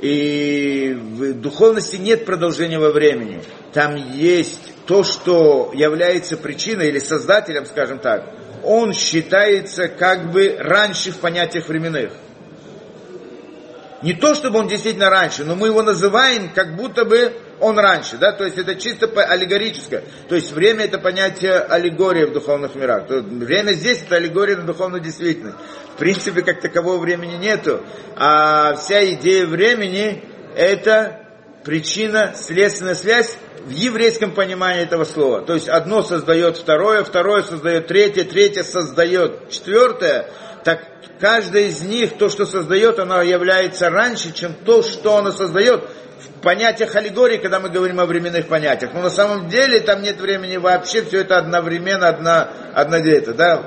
[0.00, 3.40] И в духовности нет продолжения во времени.
[3.72, 8.30] Там есть то, что является причиной или создателем, скажем так.
[8.62, 12.12] Он считается как бы раньше в понятиях временных.
[14.06, 18.18] Не то, чтобы он действительно раньше, но мы его называем, как будто бы он раньше,
[18.18, 20.04] да, то есть это чисто аллегорическое.
[20.28, 23.08] То есть время это понятие аллегории в духовных мирах.
[23.08, 25.56] То время здесь это аллегория на духовную действительность.
[25.96, 27.82] В принципе, как такового времени нету.
[28.14, 30.22] А вся идея времени
[30.54, 31.26] это
[31.64, 35.42] причина, следственная связь в еврейском понимании этого слова.
[35.42, 40.30] То есть одно создает второе, второе создает третье, третье создает четвертое.
[40.66, 40.80] Так
[41.20, 45.84] каждое из них, то, что создает, оно является раньше, чем то, что оно создает
[46.18, 48.90] в понятиях аллегории, когда мы говорим о временных понятиях.
[48.92, 53.62] Но на самом деле там нет времени вообще, все это одновременно, одна, одна это, да.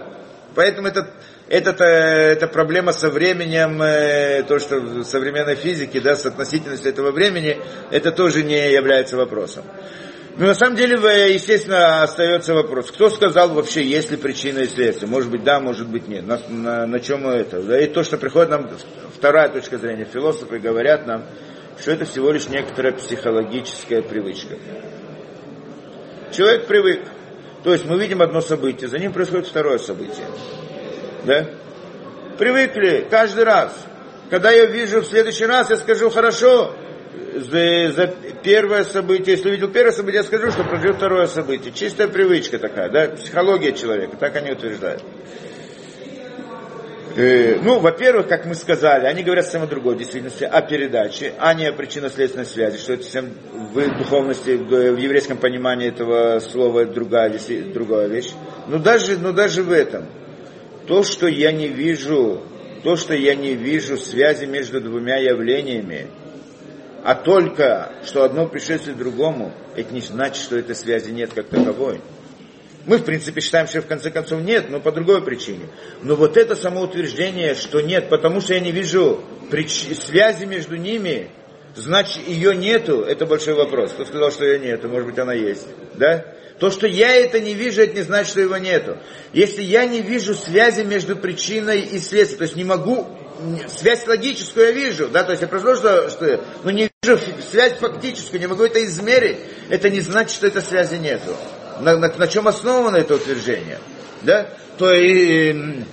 [0.55, 1.07] Поэтому это,
[1.47, 7.11] это, это проблема со временем, э, то, что в современной физике, да, с относительностью этого
[7.11, 9.63] времени, это тоже не является вопросом.
[10.39, 10.95] Но на самом деле,
[11.33, 15.09] естественно, остается вопрос, кто сказал вообще, есть ли причина и следствие?
[15.09, 16.25] Может быть, да, может быть, нет.
[16.25, 17.59] На, на, на чем это?
[17.75, 18.69] И то, что приходит нам,
[19.13, 21.25] вторая точка зрения, философы говорят нам,
[21.77, 24.55] что это всего лишь некоторая психологическая привычка.
[26.31, 27.01] Человек привык.
[27.65, 30.25] То есть мы видим одно событие, за ним происходит второе событие.
[31.25, 31.47] Да?
[32.37, 33.75] Привыкли каждый раз.
[34.29, 36.73] Когда я вижу в следующий раз, я скажу, хорошо,
[37.35, 38.07] за, за
[38.43, 41.73] первое событие, если увидел первое событие, я скажу, что прожил второе событие.
[41.73, 45.03] Чистая привычка такая, да, психология человека, так они утверждают.
[47.15, 51.53] Э, ну, во-первых, как мы сказали, они говорят совсем о другой действительности, о передаче, а
[51.53, 53.31] не о причинно-следственной связи, что это совсем
[53.73, 57.37] в духовности, в еврейском понимании этого слова другая,
[57.73, 58.31] другая вещь.
[58.67, 60.05] Но даже, но даже в этом,
[60.87, 62.43] то, что я не вижу,
[62.83, 66.07] то, что я не вижу связи между двумя явлениями,
[67.03, 72.01] а только, что одно предшествует другому, это не значит, что этой связи нет как таковой.
[72.85, 75.67] Мы, в принципе, считаем, что в конце концов нет, но по другой причине.
[76.01, 79.87] Но вот это самоутверждение, что нет, потому что я не вижу прич...
[79.95, 81.29] связи между ними,
[81.75, 83.91] значит, ее нету, это большой вопрос.
[83.91, 85.67] Кто сказал, что ее нету, может быть, она есть.
[85.95, 86.25] Да?
[86.59, 88.97] То, что я это не вижу, это не значит, что его нету.
[89.33, 93.07] Если я не вижу связи между причиной и следствием, то есть не могу,
[93.67, 97.17] связь логическую я вижу, да, то есть я просто что, что но не вижу
[97.49, 99.37] связь фактическую, не могу это измерить,
[99.69, 101.33] это не значит, что этой связи нету.
[101.79, 103.79] На, на, на чем основано это утверждение?
[104.21, 104.49] Да?
[104.77, 105.83] То и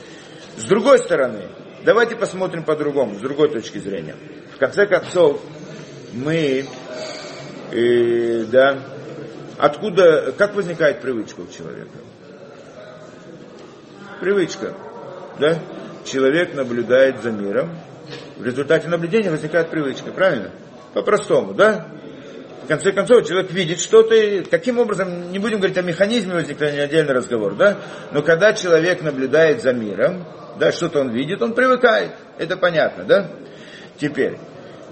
[0.57, 1.49] с другой стороны,
[1.85, 4.17] давайте посмотрим по-другому, с другой точки зрения.
[4.55, 5.41] В конце концов,
[6.13, 6.67] мы,
[7.71, 8.79] э, да,
[9.59, 11.99] Откуда, как возникает привычка у человека?
[14.21, 14.75] Привычка,
[15.39, 15.59] да?
[16.05, 17.71] Человек наблюдает за миром,
[18.37, 20.51] в результате наблюдения возникает привычка, правильно?
[20.97, 21.89] По-простому, да?
[22.65, 24.15] В конце концов, человек видит что-то,
[24.51, 27.77] каким образом, не будем говорить о механизме возникновения, отдельный разговор, да?
[28.13, 30.25] Но когда человек наблюдает за миром,
[30.59, 33.31] да, что-то он видит, он привыкает, это понятно, да?
[33.99, 34.39] Теперь,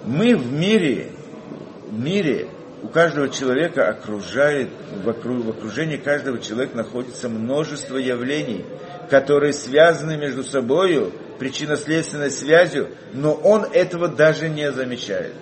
[0.05, 1.07] мы в мире,
[1.89, 2.49] в мире
[2.83, 4.69] у каждого человека окружает,
[5.03, 8.67] в окружении каждого человека находится множество явлений,
[9.09, 15.33] которые связаны между собой причинно-следственной связью, но он этого даже не замечает.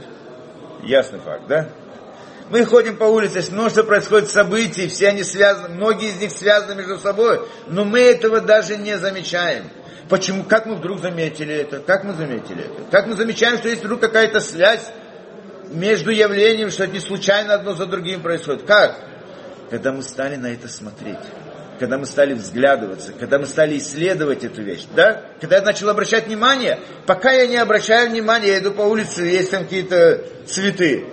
[0.82, 1.68] Ясный факт, да?
[2.50, 6.98] Мы ходим по улице, множество происходит событий, все они связаны, многие из них связаны между
[6.98, 9.70] собой, но мы этого даже не замечаем.
[10.08, 10.44] Почему?
[10.44, 11.78] Как мы вдруг заметили это?
[11.78, 12.90] Как мы заметили это?
[12.90, 14.90] Как мы замечаем, что есть вдруг какая-то связь
[15.70, 18.64] между явлением, что не случайно одно за другим происходит.
[18.64, 18.96] Как?
[19.70, 21.16] Когда мы стали на это смотреть,
[21.82, 25.24] когда мы стали взглядываться, когда мы стали исследовать эту вещь, да?
[25.40, 29.50] Когда я начал обращать внимание, пока я не обращаю внимания, я иду по улице, есть
[29.50, 31.06] там какие-то цветы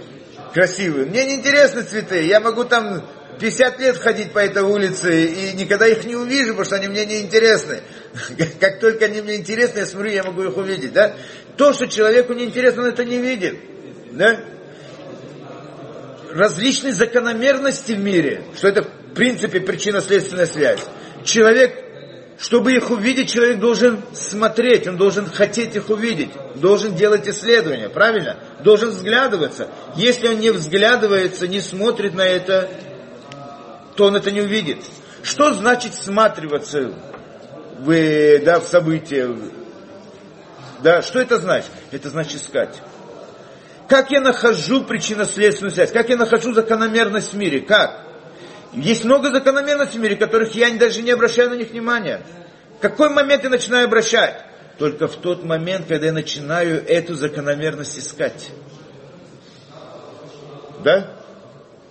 [0.54, 1.08] красивые.
[1.08, 3.04] Мне не интересны цветы, я могу там
[3.40, 7.04] 50 лет ходить по этой улице и никогда их не увижу, потому что они мне
[7.08, 7.80] не интересны.
[8.60, 11.16] Как только они мне интересны, я смотрю, я могу их увидеть, да?
[11.58, 13.58] То, что человеку не интересно, он это не видит
[14.12, 14.40] да?
[16.32, 20.82] различные закономерности в мире, что это в принципе причинно-следственная связь.
[21.24, 21.76] Человек,
[22.38, 28.38] чтобы их увидеть, человек должен смотреть, он должен хотеть их увидеть, должен делать исследования, правильно?
[28.64, 29.70] Должен взглядываться.
[29.96, 32.70] Если он не взглядывается, не смотрит на это,
[33.96, 34.80] то он это не увидит.
[35.24, 36.94] Что значит всматриваться
[37.80, 39.30] в, да, в события?
[40.82, 41.72] Да, что это значит?
[41.92, 42.82] Это значит искать.
[43.90, 45.92] Как я нахожу причинно-следственную связь?
[45.92, 47.60] Как я нахожу закономерность в мире?
[47.62, 48.09] Как?
[48.74, 52.22] Есть много закономерностей в мире, которых я даже не обращаю на них внимания.
[52.78, 54.44] В какой момент я начинаю обращать?
[54.78, 58.52] Только в тот момент, когда я начинаю эту закономерность искать.
[60.84, 61.18] Да?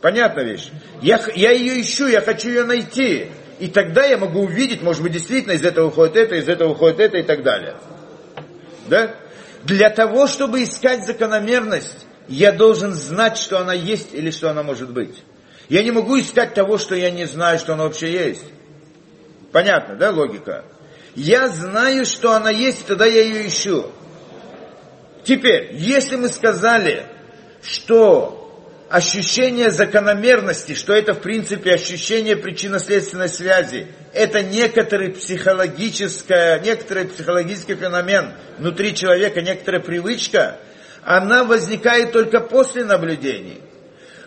[0.01, 0.71] Понятная вещь.
[1.03, 3.31] Я, я ее ищу, я хочу ее найти.
[3.59, 7.01] И тогда я могу увидеть, может быть, действительно из этого уходит это, из этого уходит
[7.01, 7.77] это и так далее.
[8.89, 9.15] Да?
[9.65, 14.93] Для того, чтобы искать закономерность, я должен знать, что она есть или что она может
[14.93, 15.23] быть.
[15.69, 18.45] Я не могу искать того, что я не знаю, что она вообще есть.
[19.53, 20.65] Понятно, да, логика?
[21.15, 23.91] Я знаю, что она есть, тогда я ее ищу.
[25.25, 27.07] Теперь, если мы сказали,
[27.63, 28.39] что
[28.89, 38.33] ощущение закономерности, что это в принципе ощущение причинно-следственной связи, это некоторый психологическое, некоторый психологический феномен
[38.59, 40.59] внутри человека, некоторая привычка,
[41.05, 43.61] она возникает только после наблюдений.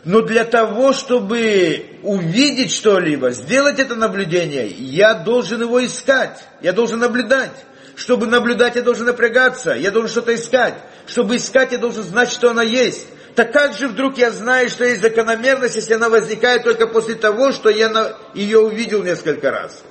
[0.04, 6.99] Но для того, чтобы увидеть что-либо, сделать это наблюдение, я должен его искать, я должен
[6.99, 7.52] наблюдать.
[7.95, 10.74] Чтобы наблюдать, я должен напрягаться, я должен что-то искать.
[11.06, 13.06] Чтобы искать, я должен знать, что она есть.
[13.36, 17.52] Так как же вдруг я знаю, что есть закономерность, если она возникает только после того,
[17.52, 19.84] что я ее увидел несколько раз?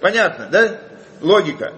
[0.00, 0.80] Понятно, да?
[1.20, 1.74] Логика.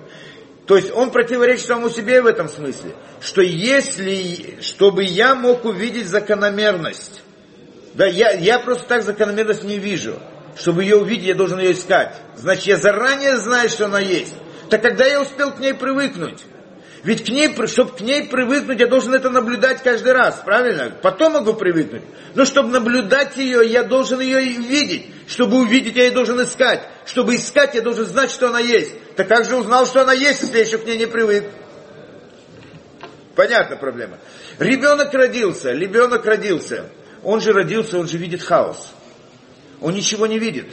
[0.66, 6.06] То есть он противоречит самому себе в этом смысле, что если, чтобы я мог увидеть
[6.06, 7.21] закономерность,
[7.94, 10.18] да, я, я просто так закономерность не вижу.
[10.56, 12.14] Чтобы ее увидеть, я должен ее искать.
[12.36, 14.34] Значит, я заранее знаю, что она есть.
[14.70, 16.42] Так когда я успел к ней привыкнуть?
[17.04, 20.92] Ведь к ней, чтобы к ней привыкнуть, я должен это наблюдать каждый раз, правильно?
[21.02, 22.02] Потом могу привыкнуть.
[22.34, 25.06] Но чтобы наблюдать ее, я должен ее видеть.
[25.26, 26.82] Чтобы увидеть, я ее должен искать.
[27.04, 28.94] Чтобы искать, я должен знать, что она есть.
[29.16, 31.44] Так как же узнал, что она есть, если я еще к ней не привык?
[33.34, 34.18] Понятна проблема.
[34.58, 36.90] Ребенок родился, ребенок родился.
[37.22, 38.92] Он же родился, он же видит хаос.
[39.80, 40.66] Он ничего не видит.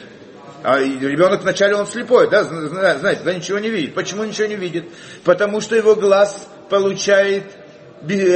[0.64, 3.96] А ребенок вначале он слепой, да, знаете, да, ничего не видит.
[3.96, 4.86] Почему ничего не видит?
[5.24, 7.46] Потому что его глаз получает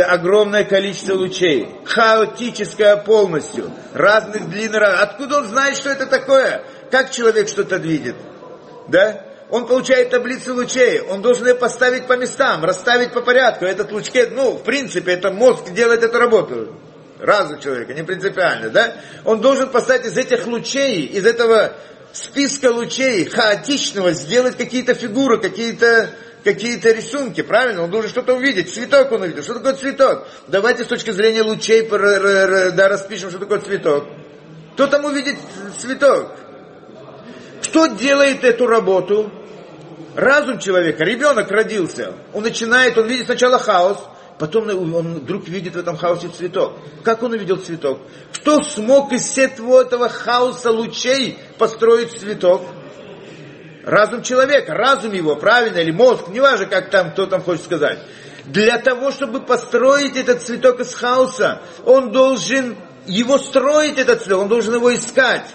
[0.07, 4.75] огромное количество лучей, хаотическое полностью, разных длин.
[4.75, 6.63] Откуда он знает, что это такое?
[6.91, 8.15] Как человек что-то видит?
[8.87, 9.25] Да?
[9.49, 13.65] Он получает таблицу лучей, он должен ее поставить по местам, расставить по порядку.
[13.65, 16.75] Этот лучке, ну, в принципе, это мозг делает эту работу.
[17.23, 18.95] Разум человека, не принципиально, да?
[19.23, 21.73] Он должен поставить из этих лучей, из этого
[22.11, 26.09] списка лучей хаотичного сделать какие-то фигуры, какие-то
[26.43, 27.83] какие-то рисунки, правильно?
[27.83, 28.73] Он должен что-то увидеть.
[28.73, 29.41] Цветок он увидел.
[29.41, 30.27] Что такое цветок?
[30.49, 34.03] Давайте с точки зрения лучей да, распишем, что такое цветок.
[34.73, 35.37] Кто там увидит
[35.79, 36.33] цветок?
[37.63, 39.31] Кто делает эту работу?
[40.15, 41.05] Разум человека.
[41.05, 42.15] Ребенок родился.
[42.33, 43.99] Он начинает, он видит сначала хаос,
[44.43, 46.73] Потом он вдруг видит в этом хаосе цветок.
[47.01, 48.01] Как он увидел цветок?
[48.33, 52.61] Кто смог из всего этого хаоса лучей построить цветок?
[53.85, 57.99] Разум человека, разум его, правильно, или мозг, неважно, как там, кто там хочет сказать.
[58.43, 62.75] Для того, чтобы построить этот цветок из хаоса, он должен
[63.05, 65.47] его строить, этот цветок, он должен его искать.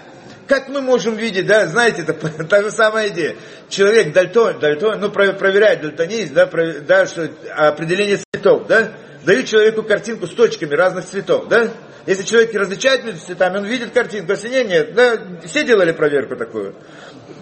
[0.48, 3.36] Как мы можем видеть, да, знаете, это та же самая идея.
[3.68, 8.92] Человек дальтон, дальтон, ну, проверяет дальтонизм, да, про, да, что определение цветов, да,
[9.24, 11.68] дают человеку картинку с точками разных цветов, да.
[12.06, 16.36] Если человек различает между цветами, он видит картинку, если нет, нет, да, все делали проверку
[16.36, 16.74] такую.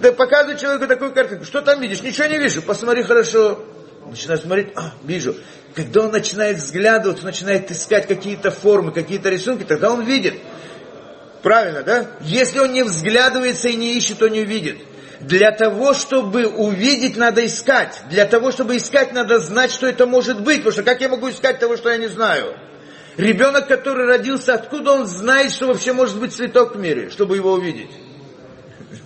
[0.02, 3.64] Да показывают человеку такую картинку, что там видишь, ничего не вижу, посмотри хорошо.
[4.04, 5.36] Начинает смотреть, а, вижу.
[5.74, 10.34] Когда он начинает взглядывать, начинает искать какие-то формы, какие-то рисунки, тогда он видит.
[11.46, 12.06] Правильно, да?
[12.22, 14.78] Если он не взглядывается и не ищет, то не увидит.
[15.20, 18.02] Для того, чтобы увидеть, надо искать.
[18.10, 20.64] Для того, чтобы искать, надо знать, что это может быть.
[20.64, 22.56] Потому что как я могу искать того, что я не знаю?
[23.16, 27.52] Ребенок, который родился, откуда он знает, что вообще может быть цветок в мире, чтобы его
[27.52, 27.92] увидеть?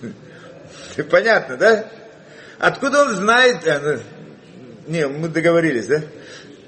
[1.11, 1.85] Понятно, да?
[2.57, 3.67] Откуда он знает...
[3.67, 3.99] А, ну,
[4.87, 6.01] не, мы договорились, да?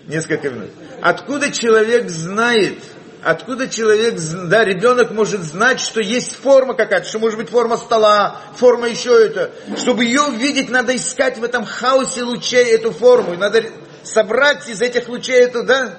[0.06, 0.70] Несколько минут.
[1.02, 2.78] Откуда человек знает,
[3.24, 4.20] Откуда человек,
[4.50, 9.12] да, ребенок может знать, что есть форма какая-то, что может быть форма стола, форма еще
[9.12, 9.52] это.
[9.78, 13.34] Чтобы ее увидеть, надо искать в этом хаосе лучей эту форму.
[13.34, 13.64] И надо
[14.04, 15.98] собрать из этих лучей эту, да,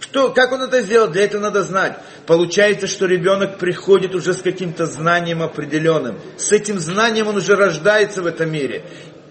[0.00, 1.08] что, как он это сделал?
[1.08, 1.96] Для этого надо знать.
[2.26, 6.20] Получается, что ребенок приходит уже с каким-то знанием определенным.
[6.36, 8.84] С этим знанием он уже рождается в этом мире.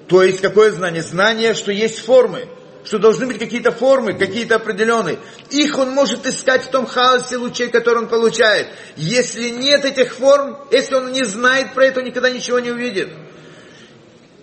[0.08, 1.04] То есть какое знание?
[1.04, 2.48] Знание, что есть формы
[2.86, 5.19] что должны быть какие-то формы, какие-то определенные.
[5.49, 8.67] Их он может искать в том хаосе лучей, который он получает.
[8.95, 13.09] Если нет этих форм, если он не знает про это, он никогда ничего не увидит.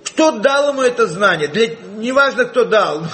[0.04, 1.48] Кто дал ему это знание?
[1.48, 3.06] Для, неважно, кто дал,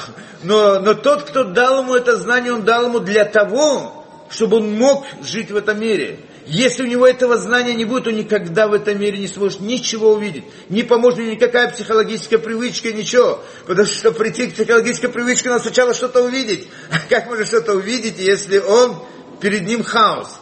[0.42, 4.76] но, но тот, кто дал ему это знание, он дал ему для того, чтобы он
[4.76, 6.20] мог жить в этом мире.
[6.48, 10.14] Если у него этого знания не будет, он никогда в этом мире не сможет ничего
[10.14, 10.44] увидеть.
[10.70, 13.44] Не поможет ему никакая психологическая привычка, ничего.
[13.66, 16.66] Потому что, прийти к психологической привычке, надо сначала что-то увидеть.
[16.90, 18.96] А как можно что-то увидеть, если он,
[19.40, 20.40] перед ним хаос?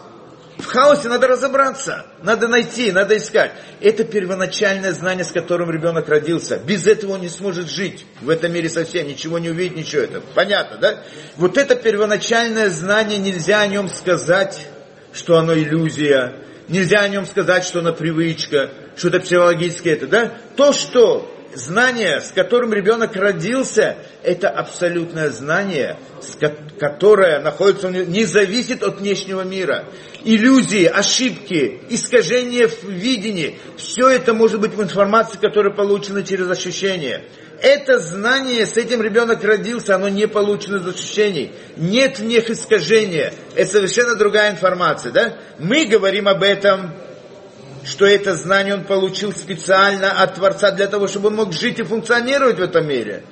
[0.58, 3.52] В хаосе надо разобраться, надо найти, надо искать.
[3.80, 6.56] Это первоначальное знание, с которым ребенок родился.
[6.56, 10.22] Без этого он не сможет жить в этом мире совсем, ничего не увидеть, ничего это.
[10.34, 11.02] Понятно, да?
[11.36, 14.66] Вот это первоначальное знание, нельзя о нем сказать
[15.16, 16.34] что оно иллюзия,
[16.68, 20.34] нельзя о нем сказать, что оно привычка, что это психологически это, да?
[20.56, 25.98] То, что знание, с которым ребенок родился, это абсолютное знание,
[26.78, 29.86] которое находится, не зависит от внешнего мира.
[30.24, 37.24] Иллюзии, ошибки, искажения в видении, все это может быть в информации, которая получена через ощущения
[37.60, 41.52] это знание, с этим ребенок родился, оно не получено из ощущений.
[41.76, 43.32] Нет в них искажения.
[43.54, 45.34] Это совершенно другая информация, да?
[45.58, 46.94] Мы говорим об этом,
[47.84, 51.82] что это знание он получил специально от Творца для того, чтобы он мог жить и
[51.82, 53.22] функционировать в этом мире.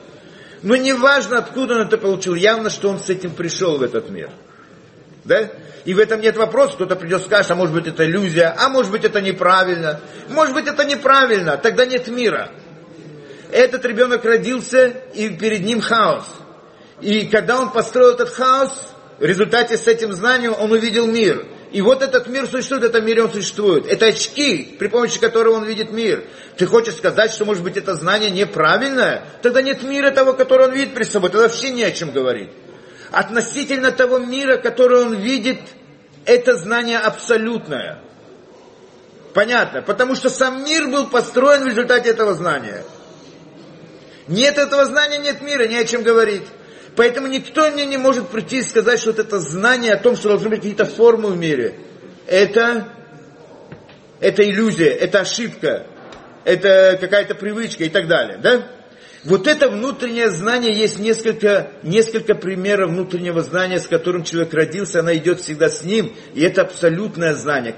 [0.63, 4.09] Но не важно, откуда он это получил, явно, что он с этим пришел в этот
[4.09, 4.31] мир.
[5.25, 5.51] Да?
[5.85, 8.71] И в этом нет вопроса, кто-то придет и скажет, а может быть это иллюзия, а
[8.71, 10.01] может быть это неправильно,
[10.31, 12.51] может быть это неправильно, тогда нет мира
[13.55, 16.25] этот ребенок родился, и перед ним хаос.
[17.01, 18.73] И когда он построил этот хаос,
[19.19, 21.47] в результате с этим знанием он увидел мир.
[21.71, 23.87] И вот этот мир существует, это мир он существует.
[23.87, 26.25] Это очки, при помощи которых он видит мир.
[26.57, 29.25] Ты хочешь сказать, что может быть это знание неправильное?
[29.41, 31.31] Тогда нет мира того, который он видит при собой.
[31.31, 32.51] Тогда вообще не о чем говорить.
[33.13, 35.61] Относительно того мира, который он видит,
[36.27, 38.01] это знание абсолютное.
[39.33, 39.83] Понятно?
[39.83, 42.83] Потому что сам мир был построен в результате этого знания.
[44.29, 46.45] Нет этого знания, нет мира, не о чем говорить.
[46.97, 50.29] Поэтому никто мне не может прийти и сказать, что вот это знание о том, что
[50.29, 51.75] должны быть какие-то формы в мире,
[52.27, 52.89] это,
[54.21, 55.87] это иллюзия, это ошибка,
[56.45, 58.39] это какая-то привычка и так далее.
[58.39, 58.69] Да?
[59.25, 65.17] Вот это внутреннее знание, есть несколько, несколько примеров внутреннего знания, с которым человек родился, она
[65.17, 67.75] идет всегда с ним, и это абсолютное знание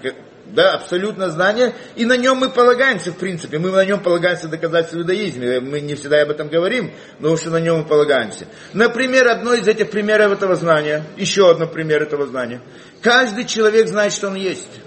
[0.52, 4.98] да, абсолютно знание, и на нем мы полагаемся, в принципе, мы на нем полагаемся доказательства
[4.98, 8.46] в иудаизме, мы не всегда об этом говорим, но что на нем мы полагаемся.
[8.72, 12.62] Например, одно из этих примеров этого знания, еще одно пример этого знания.
[13.02, 14.80] Каждый человек знает, что он есть.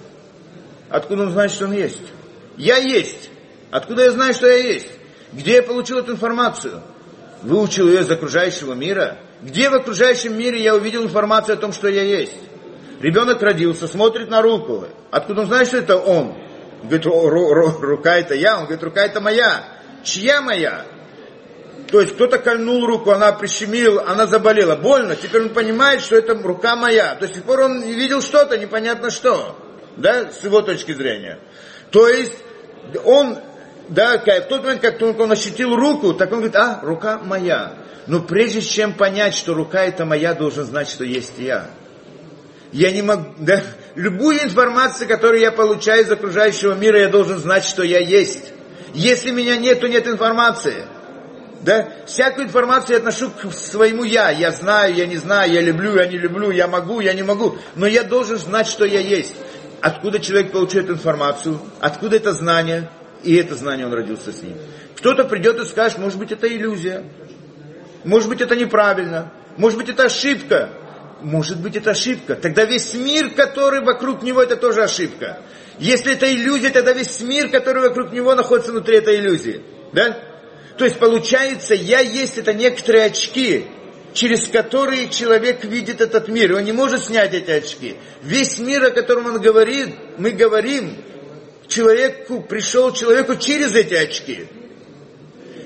[0.89, 2.01] Откуда он знает, что он есть?
[2.57, 3.29] Я есть.
[3.69, 4.89] Откуда я знаю, что я есть?
[5.31, 6.81] Где я получил эту информацию?
[7.43, 9.19] Выучил ее из окружающего мира?
[9.41, 12.35] Где в окружающем мире я увидел информацию о том, что я есть?
[12.99, 14.85] Ребенок родился, смотрит на руку.
[15.09, 16.35] Откуда он знает, что это он?
[16.83, 18.57] Говорит, рука это я.
[18.57, 19.63] Он говорит, рука это моя.
[20.03, 20.85] Чья моя?
[21.91, 24.75] То есть кто-то кольнул руку, она прищемила, она заболела.
[24.75, 25.15] Больно.
[25.15, 27.15] Теперь он понимает, что это рука моя.
[27.15, 29.57] До сих пор он видел что-то, непонятно что.
[29.97, 31.39] Да, с его точки зрения.
[31.91, 32.35] То есть
[33.05, 33.37] он,
[33.87, 37.73] да, в тот момент, как только он ощутил руку, так он говорит, а, рука моя.
[38.07, 41.69] Но прежде чем понять, что рука это моя, должен знать, что есть я.
[42.71, 43.63] Я не могу, да,
[43.95, 48.53] любую информацию, которую я получаю из окружающего мира, я должен знать, что я есть.
[48.93, 50.85] Если меня нет, то нет информации.
[51.61, 51.89] Да?
[52.05, 54.29] Всякую информацию я отношу к своему я.
[54.29, 57.57] Я знаю, я не знаю, я люблю, я не люблю, я могу, я не могу.
[57.75, 59.35] Но я должен знать, что я есть.
[59.81, 62.89] Откуда человек получает информацию, откуда это знание,
[63.23, 64.57] и это знание он родился с ним.
[64.97, 67.03] Кто-то придет и скажет, может быть, это иллюзия,
[68.03, 70.69] может быть, это неправильно, может быть, это ошибка
[71.21, 72.35] может быть это ошибка.
[72.35, 75.41] Тогда весь мир, который вокруг него, это тоже ошибка.
[75.79, 79.61] Если это иллюзия, тогда весь мир, который вокруг него находится внутри этой иллюзии.
[79.93, 80.17] Да?
[80.77, 83.65] То есть получается, я есть это некоторые очки,
[84.13, 86.55] через которые человек видит этот мир.
[86.55, 87.97] Он не может снять эти очки.
[88.21, 90.97] Весь мир, о котором он говорит, мы говорим,
[91.67, 94.47] человеку пришел человеку через эти очки.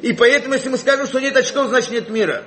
[0.01, 2.43] И поэтому, если мы скажем, что нет очков, значит нет мира.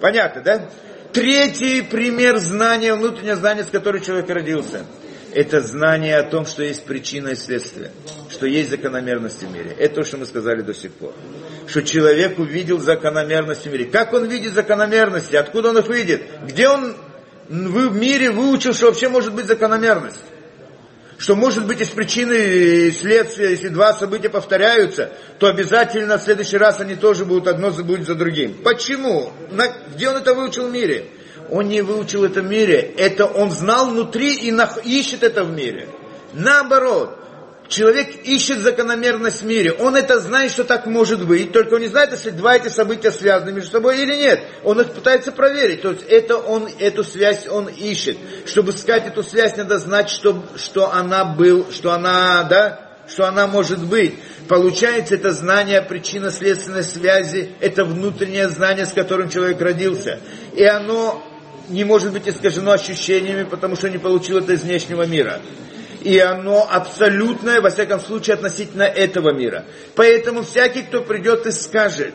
[0.00, 0.70] Понятно, да?
[1.16, 4.84] Третий пример знания, внутреннее знание, с которым человек родился.
[5.32, 7.90] Это знание о том, что есть причина и следствие,
[8.28, 9.74] что есть закономерности в мире.
[9.78, 11.14] Это то, что мы сказали до сих пор.
[11.68, 13.86] Что человек увидел закономерности в мире.
[13.86, 15.36] Как он видит закономерности?
[15.36, 16.20] Откуда он их видит?
[16.44, 16.94] Где он
[17.48, 20.20] в мире выучил, что вообще может быть закономерность?
[21.18, 26.58] Что может быть из причины и следствия, если два события повторяются, то обязательно в следующий
[26.58, 28.54] раз они тоже будут одно будет за другим.
[28.62, 29.32] Почему?
[29.50, 31.06] На, где он это выучил в мире?
[31.48, 35.52] Он не выучил это в мире, это он знал внутри и нах, ищет это в
[35.52, 35.88] мире.
[36.32, 37.18] Наоборот,
[37.68, 39.72] Человек ищет закономерность в мире.
[39.72, 43.10] Он это знает, что так может быть, только он не знает, если два эти события
[43.10, 44.40] связаны между собой или нет.
[44.62, 45.82] Он их пытается проверить.
[45.82, 48.18] То есть это он, эту связь он ищет.
[48.46, 53.48] Чтобы искать эту связь, надо знать, что, что она был, что она, да, что она
[53.48, 54.14] может быть.
[54.48, 60.20] Получается, это знание причинно-следственной связи, это внутреннее знание, с которым человек родился.
[60.54, 61.20] И оно
[61.68, 65.40] не может быть искажено ощущениями, потому что не получил это из внешнего мира
[66.06, 69.64] и оно абсолютное, во всяком случае, относительно этого мира.
[69.96, 72.14] Поэтому всякий, кто придет и скажет,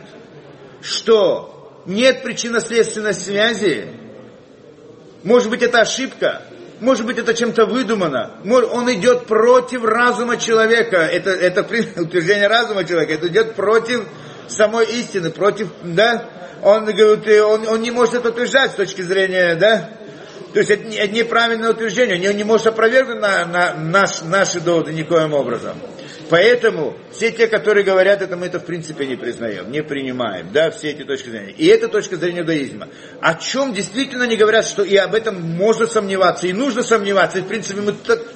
[0.81, 3.87] что нет причинно-следственной связи,
[5.23, 6.41] может быть, это ошибка,
[6.79, 11.59] может быть, это чем-то выдумано, он идет против разума человека, это, это
[12.01, 14.05] утверждение разума человека, это идет против
[14.47, 16.29] самой истины, против, да,
[16.63, 19.89] он говорит, он, он не может это утверждать с точки зрения, да,
[20.53, 24.93] то есть это, это неправильное утверждение, он не может опровергнуть на, на наш, наши доводы
[24.93, 25.77] никоим образом.
[26.31, 30.71] Поэтому все те, которые говорят это, мы это в принципе не признаем, не принимаем, да,
[30.71, 31.51] все эти точки зрения.
[31.51, 32.87] И это точка зрения иудаизма.
[33.19, 37.39] О чем действительно не говорят, что и об этом можно сомневаться, и нужно сомневаться.
[37.39, 37.93] И в принципе мы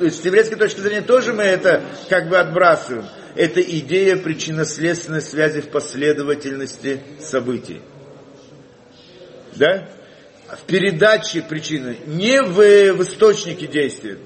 [0.10, 3.06] с еврейской точки зрения тоже мы это как бы отбрасываем.
[3.34, 7.80] Это идея причинно-следственной связи в последовательности событий.
[9.56, 9.88] Да?
[10.50, 12.56] В передаче причины, не в,
[12.94, 14.18] в источнике действия.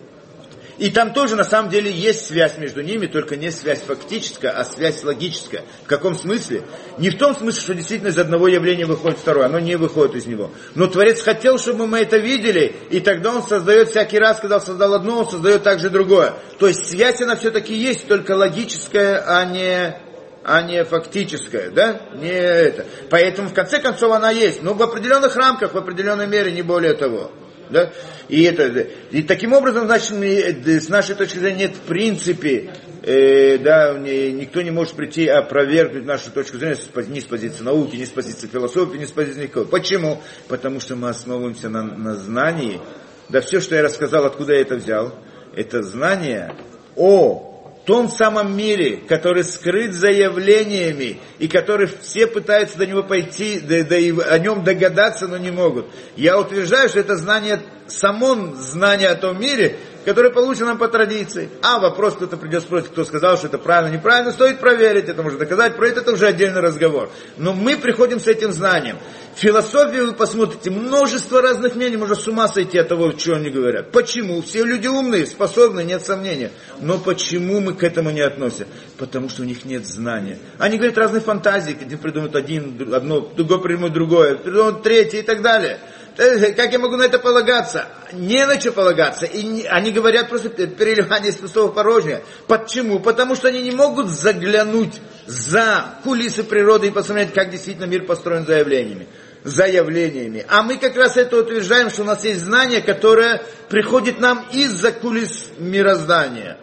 [0.80, 4.64] И там тоже на самом деле есть связь между ними, только не связь фактическая, а
[4.64, 5.66] связь логическая.
[5.84, 6.64] В каком смысле?
[6.98, 10.26] Не в том смысле, что действительно из одного явления выходит второе, оно не выходит из
[10.26, 10.52] него.
[10.76, 14.62] Но Творец хотел, чтобы мы это видели, и тогда он создает всякий раз, когда он
[14.62, 16.36] создал одно, он создает также другое.
[16.60, 20.09] То есть связь она все-таки есть, только логическая, а не
[20.50, 22.02] а не фактическая, да?
[22.16, 22.86] Не это.
[23.12, 26.96] Поэтому в конце концов она есть, но в определенных рамках, в определенной мере, не более
[26.96, 27.32] того.
[27.70, 27.92] Да?
[28.30, 32.72] И, это, и таким образом, значит, с нашей точки зрения нет в принципе,
[33.04, 36.78] э, да, никто не может прийти опровергнуть нашу точку зрения
[37.10, 39.66] ни с позиции науки, ни с позиции философии, ни с позиции никого.
[39.66, 40.20] Почему?
[40.48, 42.82] Потому что мы основываемся на, на знании.
[43.30, 45.14] Да все, что я рассказал, откуда я это взял,
[45.56, 46.56] это знание
[46.96, 47.49] о
[47.90, 53.98] том самом мире, который скрыт заявлениями, и который все пытаются до него пойти, да, да
[53.98, 55.88] и о нем догадаться, но не могут.
[56.16, 57.60] Я утверждаю, что это знание,
[57.90, 61.50] само знание о том мире, который получен нам по традиции.
[61.62, 65.40] А вопрос, кто-то придет спросить, кто сказал, что это правильно, неправильно, стоит проверить, это можно
[65.40, 67.10] доказать, про это, это уже отдельный разговор.
[67.38, 68.98] Но мы приходим с этим знанием.
[69.36, 73.50] В философии вы посмотрите, множество разных мнений, можно с ума сойти от того, что они
[73.50, 73.92] говорят.
[73.92, 74.42] Почему?
[74.42, 76.52] Все люди умные, способны, нет сомнения.
[76.80, 78.68] Но почему мы к этому не относимся?
[78.98, 80.40] Потому что у них нет знания.
[80.58, 85.42] Они говорят разные фантазии, один придумают один, одно, другой придумает другое, придумают третье и так
[85.42, 85.80] далее.
[86.18, 87.88] Э, как я могу на это полагаться?
[88.12, 89.26] Не на что полагаться.
[89.26, 92.22] И они говорят просто переливание из пустого порожня.
[92.48, 93.00] Почему?
[93.00, 98.46] Потому что они не могут заглянуть за кулисы природы и посмотреть, как действительно мир построен
[98.46, 99.08] заявлениями
[99.44, 100.46] заявлениями.
[100.50, 104.92] А мы как раз это утверждаем, что у нас есть знание, которое приходит нам из-за
[104.92, 106.58] кулис мироздания.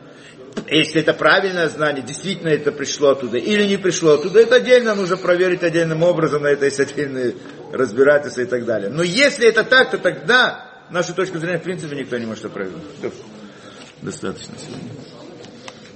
[0.69, 5.17] Если это правильное знание, действительно это пришло оттуда или не пришло оттуда, это отдельно нужно
[5.17, 7.35] проверить отдельным образом, на это есть отдельные
[7.73, 8.91] разбирательства и так далее.
[8.91, 12.83] Но если это так, то тогда нашу точку зрения в принципе никто не может опровергнуть.
[14.03, 14.91] Достаточно сегодня.